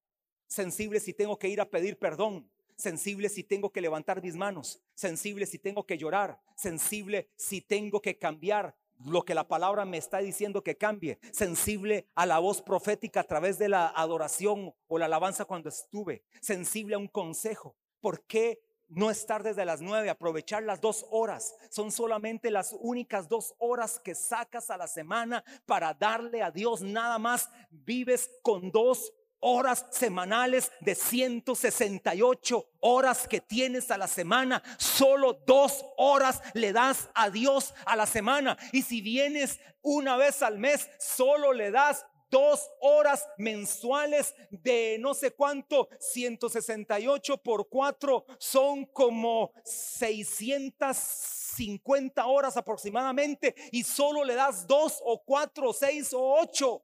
[0.45, 4.79] sensibles si tengo que ir a pedir perdón, sensible si tengo que levantar mis manos,
[4.93, 8.75] sensible si tengo que llorar, sensible si tengo que cambiar
[9.05, 13.23] lo que la palabra me está diciendo que cambie, sensible a la voz profética a
[13.23, 17.75] través de la adoración o la alabanza cuando estuve, sensible a un consejo.
[18.01, 21.55] ¿Por qué no estar desde las nueve, aprovechar las dos horas.
[21.69, 26.81] Son solamente las únicas dos horas que sacas a la semana para darle a Dios.
[26.81, 34.61] Nada más vives con dos horas semanales de 168 horas que tienes a la semana.
[34.77, 38.57] Solo dos horas le das a Dios a la semana.
[38.71, 45.13] Y si vienes una vez al mes, solo le das dos horas mensuales de no
[45.13, 54.99] sé cuánto, 168 por cuatro son como 650 horas aproximadamente y solo le das dos
[55.03, 56.83] o cuatro, seis o ocho.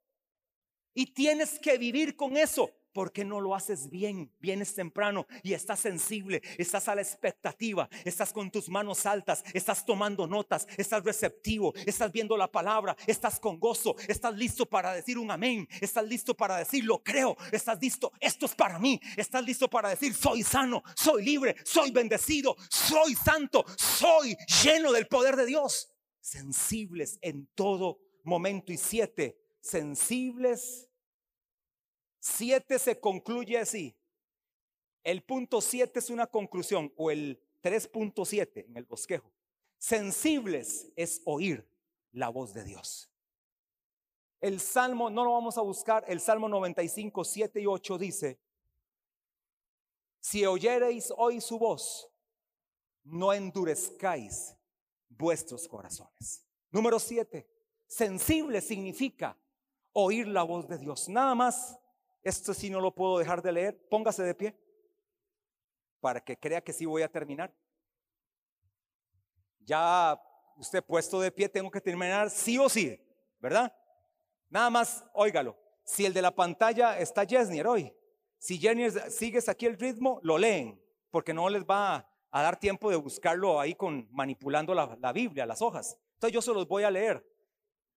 [0.94, 2.72] Y tienes que vivir con eso.
[2.96, 4.32] ¿Por qué no lo haces bien?
[4.40, 9.86] Vienes temprano y estás sensible, estás a la expectativa, estás con tus manos altas, estás
[9.86, 15.18] tomando notas, estás receptivo, estás viendo la palabra, estás con gozo, estás listo para decir
[15.18, 19.44] un amén, estás listo para decir lo creo, estás listo, esto es para mí, estás
[19.44, 25.36] listo para decir soy sano, soy libre, soy bendecido, soy santo, soy lleno del poder
[25.36, 25.92] de Dios.
[26.22, 30.88] Sensibles en todo momento y siete, sensibles
[32.26, 33.96] 7 se concluye así.
[35.04, 39.32] El punto 7 es una conclusión o el 3.7 en el bosquejo.
[39.78, 41.68] Sensibles es oír
[42.14, 43.12] la voz de Dios.
[44.42, 48.40] El Salmo, no lo vamos a buscar, el Salmo 95, 7 y 8 dice,
[50.20, 52.10] si oyereis hoy su voz,
[53.04, 54.56] no endurezcáis
[55.10, 56.44] vuestros corazones.
[56.72, 57.48] Número 7,
[57.86, 59.38] sensible significa
[59.94, 61.08] oír la voz de Dios.
[61.08, 61.80] Nada más
[62.26, 63.88] esto sí no lo puedo dejar de leer.
[63.88, 64.58] Póngase de pie
[66.02, 67.54] para que crea que sí voy a terminar.
[69.60, 70.20] Ya
[70.58, 73.00] usted puesto de pie, tengo que terminar sí o sí,
[73.40, 73.72] ¿verdad?
[74.50, 75.56] Nada más, óigalo.
[75.84, 77.94] Si el de la pantalla está Jesnier hoy,
[78.40, 82.90] si Jesnier sigues aquí el ritmo, lo leen, porque no les va a, dar tiempo
[82.90, 85.98] de buscarlo ahí con manipulando la, la Biblia, las hojas.
[86.14, 87.24] Entonces yo se los voy a leer.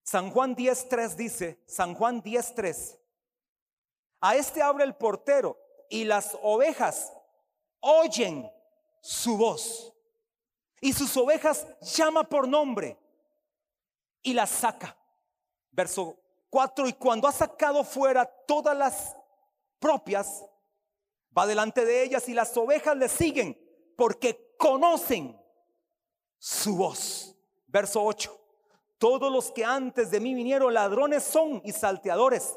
[0.03, 2.98] San Juan 10.3 dice, San Juan 10.3,
[4.21, 5.57] a este abre el portero
[5.89, 7.13] y las ovejas
[7.81, 8.51] oyen
[9.01, 9.95] su voz.
[10.81, 12.99] Y sus ovejas llama por nombre
[14.23, 14.97] y las saca.
[15.73, 16.17] Verso
[16.51, 19.17] 4, y cuando ha sacado fuera todas las
[19.79, 20.45] propias,
[21.37, 23.59] va delante de ellas y las ovejas le siguen
[23.97, 25.41] porque conocen
[26.39, 27.37] su voz.
[27.67, 28.37] Verso 8,
[28.99, 32.57] todos los que antes de mí vinieron ladrones son y salteadores,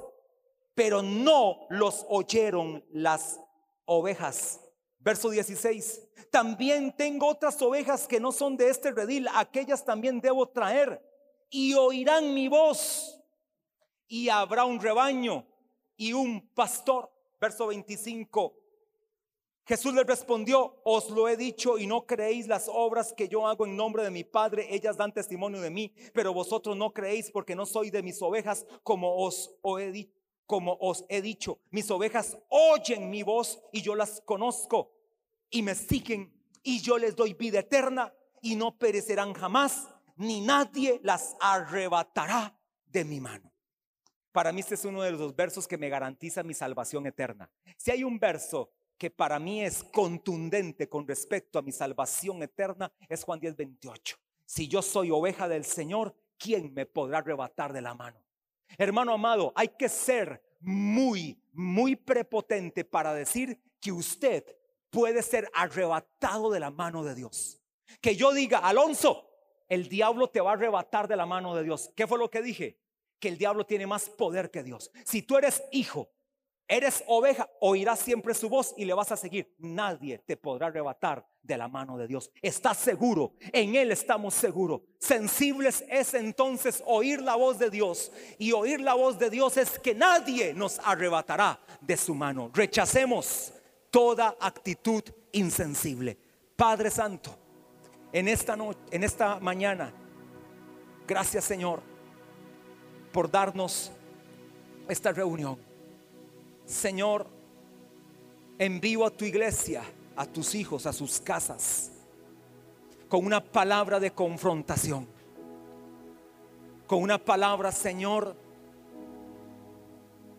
[0.83, 3.39] pero no los oyeron las
[3.85, 4.59] ovejas.
[4.97, 6.09] Verso 16.
[6.31, 10.99] También tengo otras ovejas que no son de este redil, aquellas también debo traer
[11.51, 13.21] y oirán mi voz
[14.07, 15.45] y habrá un rebaño
[15.97, 17.11] y un pastor.
[17.39, 18.57] Verso 25.
[19.67, 23.67] Jesús les respondió, os lo he dicho y no creéis las obras que yo hago
[23.67, 27.53] en nombre de mi Padre, ellas dan testimonio de mí, pero vosotros no creéis porque
[27.53, 30.20] no soy de mis ovejas como os he dicho
[30.51, 34.91] como os he dicho, mis ovejas oyen mi voz y yo las conozco
[35.49, 36.29] y me siguen
[36.61, 39.87] y yo les doy vida eterna y no perecerán jamás,
[40.17, 42.53] ni nadie las arrebatará
[42.85, 43.49] de mi mano.
[44.33, 47.49] Para mí este es uno de los versos que me garantiza mi salvación eterna.
[47.77, 52.91] Si hay un verso que para mí es contundente con respecto a mi salvación eterna,
[53.07, 54.17] es Juan 10, 28.
[54.45, 58.21] Si yo soy oveja del Señor, ¿quién me podrá arrebatar de la mano?
[58.77, 64.45] Hermano amado, hay que ser muy, muy prepotente para decir que usted
[64.89, 67.61] puede ser arrebatado de la mano de Dios.
[67.99, 69.29] Que yo diga, Alonso,
[69.67, 71.91] el diablo te va a arrebatar de la mano de Dios.
[71.95, 72.79] ¿Qué fue lo que dije?
[73.19, 74.91] Que el diablo tiene más poder que Dios.
[75.05, 76.11] Si tú eres hijo
[76.71, 79.53] Eres oveja, oirás siempre su voz y le vas a seguir.
[79.57, 82.31] Nadie te podrá arrebatar de la mano de Dios.
[82.41, 84.81] Estás seguro, en Él estamos seguros.
[84.99, 88.11] Sensibles es entonces oír la voz de Dios.
[88.37, 92.51] Y oír la voz de Dios es que nadie nos arrebatará de su mano.
[92.53, 93.53] Rechacemos
[93.89, 96.17] toda actitud insensible.
[96.55, 97.35] Padre Santo,
[98.13, 99.93] en esta noche, en esta mañana,
[101.07, 101.81] gracias Señor
[103.11, 103.91] por darnos
[104.87, 105.57] esta reunión.
[106.65, 107.27] Señor,
[108.57, 109.83] envío a tu iglesia,
[110.15, 111.91] a tus hijos, a sus casas,
[113.07, 115.07] con una palabra de confrontación,
[116.87, 118.35] con una palabra, Señor,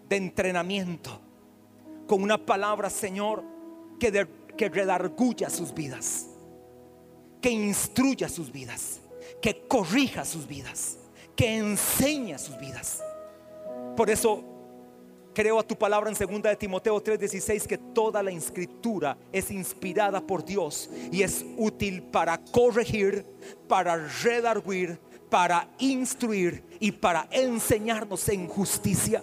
[0.09, 1.21] de entrenamiento,
[2.07, 3.43] con una palabra, Señor,
[3.99, 6.27] que, que redarguya sus vidas,
[7.41, 9.01] que instruya sus vidas,
[9.41, 10.99] que corrija sus vidas,
[11.35, 13.03] que enseña sus vidas.
[13.97, 14.52] Por eso
[15.35, 20.21] Creo a tu palabra en 2 de Timoteo 3:16 que toda la escritura es inspirada
[20.21, 23.25] por Dios y es útil para corregir,
[23.67, 24.99] para redarguir,
[25.31, 29.23] para instruir y para enseñarnos en justicia.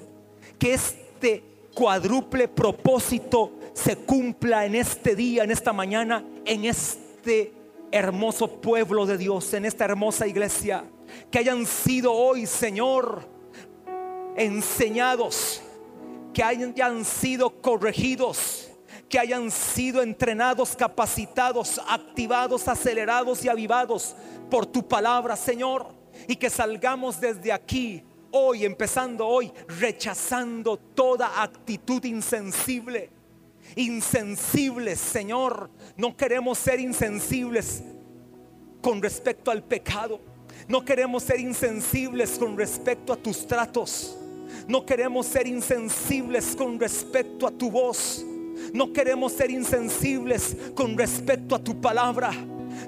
[0.58, 1.44] Que este
[1.76, 7.54] cuádruple propósito se cumpla en este día, en esta mañana, en este
[7.92, 10.86] hermoso pueblo de Dios, en esta hermosa iglesia.
[11.30, 13.28] Que hayan sido hoy, Señor,
[14.36, 15.62] enseñados
[16.34, 18.70] que hayan sido corregidos,
[19.08, 24.16] que hayan sido entrenados, capacitados, activados, acelerados y avivados
[24.50, 25.88] por tu palabra, Señor,
[26.28, 33.10] y que salgamos desde aquí hoy, empezando hoy, rechazando toda actitud insensible.
[33.76, 37.84] Insensibles, Señor, no queremos ser insensibles
[38.82, 40.20] con respecto al pecado.
[40.68, 44.19] No queremos ser insensibles con respecto a tus tratos.
[44.68, 48.26] No queremos ser insensibles con respecto a tu voz.
[48.74, 52.32] No queremos ser insensibles con respecto a tu palabra.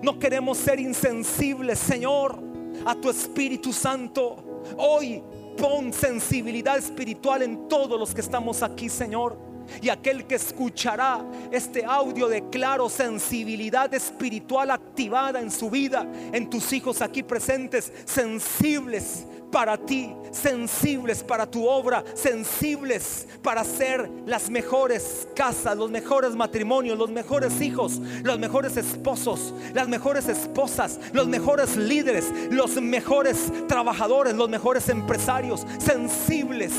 [0.02, 2.40] No queremos ser insensibles, Señor,
[2.86, 4.64] a tu Espíritu Santo.
[4.78, 5.22] Hoy
[5.58, 9.38] pon sensibilidad espiritual en todos los que estamos aquí, Señor.
[9.82, 16.74] Y aquel que escuchará este audio declaro sensibilidad espiritual activada en su vida, en tus
[16.74, 25.28] hijos aquí presentes, sensibles para ti, sensibles para tu obra, sensibles para ser las mejores
[25.36, 31.76] casas, los mejores matrimonios, los mejores hijos, los mejores esposos, las mejores esposas, los mejores
[31.76, 36.74] líderes, los mejores trabajadores, los mejores empresarios, sensibles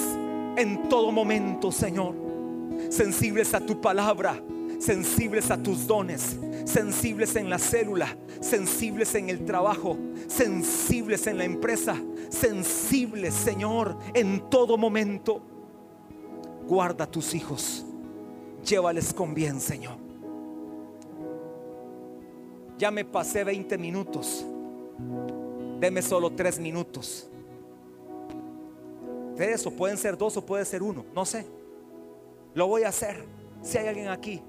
[0.57, 2.15] en todo momento, Señor,
[2.91, 4.43] sensibles a tu palabra
[4.83, 11.45] sensibles a tus dones, sensibles en la célula, sensibles en el trabajo, sensibles en la
[11.45, 11.97] empresa,
[12.31, 15.41] sensibles, Señor, en todo momento.
[16.67, 17.85] Guarda tus hijos,
[18.65, 19.95] llévales con bien, Señor.
[22.77, 24.45] Ya me pasé 20 minutos,
[25.79, 27.29] deme solo 3 minutos.
[29.37, 31.47] De eso pueden ser dos o puede ser uno, no sé.
[32.55, 33.25] Lo voy a hacer.
[33.63, 34.43] Si hay alguien aquí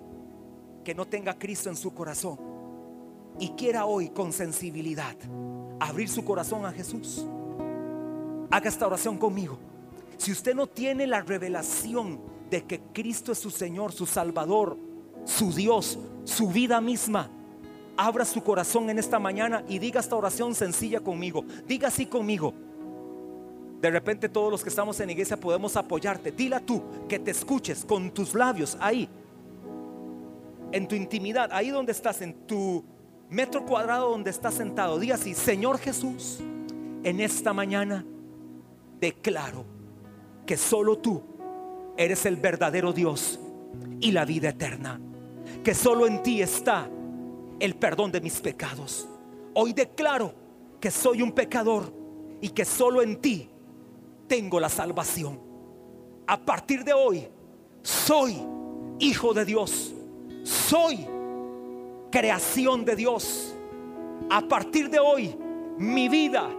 [0.83, 2.37] que no tenga Cristo en su corazón
[3.39, 5.15] y quiera hoy con sensibilidad
[5.79, 7.25] abrir su corazón a Jesús,
[8.51, 9.57] haga esta oración conmigo.
[10.17, 14.77] Si usted no tiene la revelación de que Cristo es su Señor, su Salvador,
[15.25, 17.29] su Dios, su vida misma,
[17.97, 21.43] abra su corazón en esta mañana y diga esta oración sencilla conmigo.
[21.67, 22.53] Diga así conmigo.
[23.81, 26.31] De repente todos los que estamos en iglesia podemos apoyarte.
[26.31, 29.09] Dila tú que te escuches con tus labios ahí.
[30.73, 32.83] En tu intimidad, ahí donde estás, en tu
[33.29, 34.99] metro cuadrado donde estás sentado.
[34.99, 36.39] Diga así, Señor Jesús,
[37.03, 38.03] en esta mañana
[38.99, 39.65] declaro
[40.45, 41.21] que solo tú
[41.95, 43.39] eres el verdadero Dios
[43.99, 44.99] y la vida eterna.
[45.63, 46.89] Que solo en ti está
[47.59, 49.07] el perdón de mis pecados.
[49.53, 50.33] Hoy declaro
[50.79, 51.93] que soy un pecador
[52.41, 53.49] y que solo en ti
[54.27, 55.39] tengo la salvación.
[56.27, 57.27] A partir de hoy,
[57.83, 58.41] soy
[58.99, 59.93] hijo de Dios.
[60.43, 61.07] Soy
[62.11, 63.55] creación de Dios.
[64.29, 65.35] A partir de hoy,
[65.77, 66.49] mi vida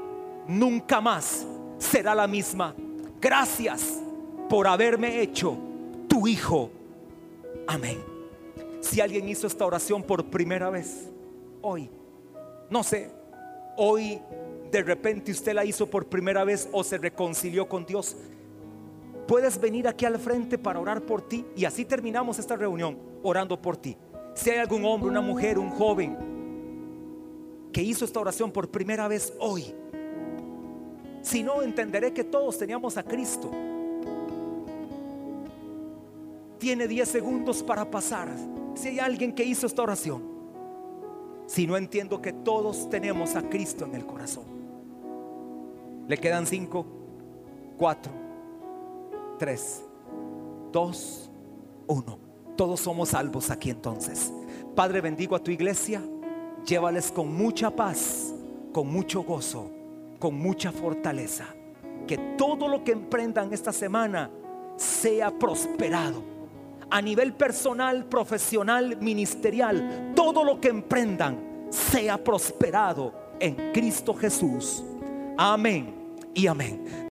[0.49, 1.47] nunca más
[1.79, 2.75] será la misma.
[3.21, 4.03] Gracias
[4.49, 5.57] por haberme hecho
[6.09, 6.71] tu hijo.
[7.67, 8.03] Amén.
[8.81, 11.11] Si alguien hizo esta oración por primera vez,
[11.63, 11.91] hoy,
[12.69, 13.11] no sé,
[13.77, 14.21] hoy
[14.71, 18.17] de repente usted la hizo por primera vez o se reconcilió con Dios,
[19.27, 23.61] puedes venir aquí al frente para orar por ti y así terminamos esta reunión orando
[23.61, 23.97] por ti.
[24.35, 26.17] Si hay algún hombre, una mujer, un joven
[27.73, 29.75] que hizo esta oración por primera vez hoy,
[31.23, 33.51] si no, entenderé que todos teníamos a Cristo.
[36.59, 38.29] Tiene 10 segundos para pasar.
[38.75, 40.23] Si hay alguien que hizo esta oración,
[41.47, 44.45] si no entiendo que todos tenemos a Cristo en el corazón.
[46.09, 46.85] Le quedan cinco,
[47.79, 48.13] cuatro,
[49.45, 49.85] tres,
[50.73, 51.31] dos,
[51.87, 52.19] uno.
[52.57, 54.33] Todos somos salvos aquí entonces.
[54.75, 56.03] Padre, bendigo a tu iglesia.
[56.65, 58.33] Llévales con mucha paz,
[58.73, 59.71] con mucho gozo,
[60.19, 61.45] con mucha fortaleza.
[62.07, 64.31] Que todo lo que emprendan esta semana
[64.77, 66.23] sea prosperado.
[66.91, 74.83] A nivel personal, profesional, ministerial, todo lo que emprendan sea prosperado en Cristo Jesús.
[75.37, 75.95] Amén
[76.33, 76.83] y amén.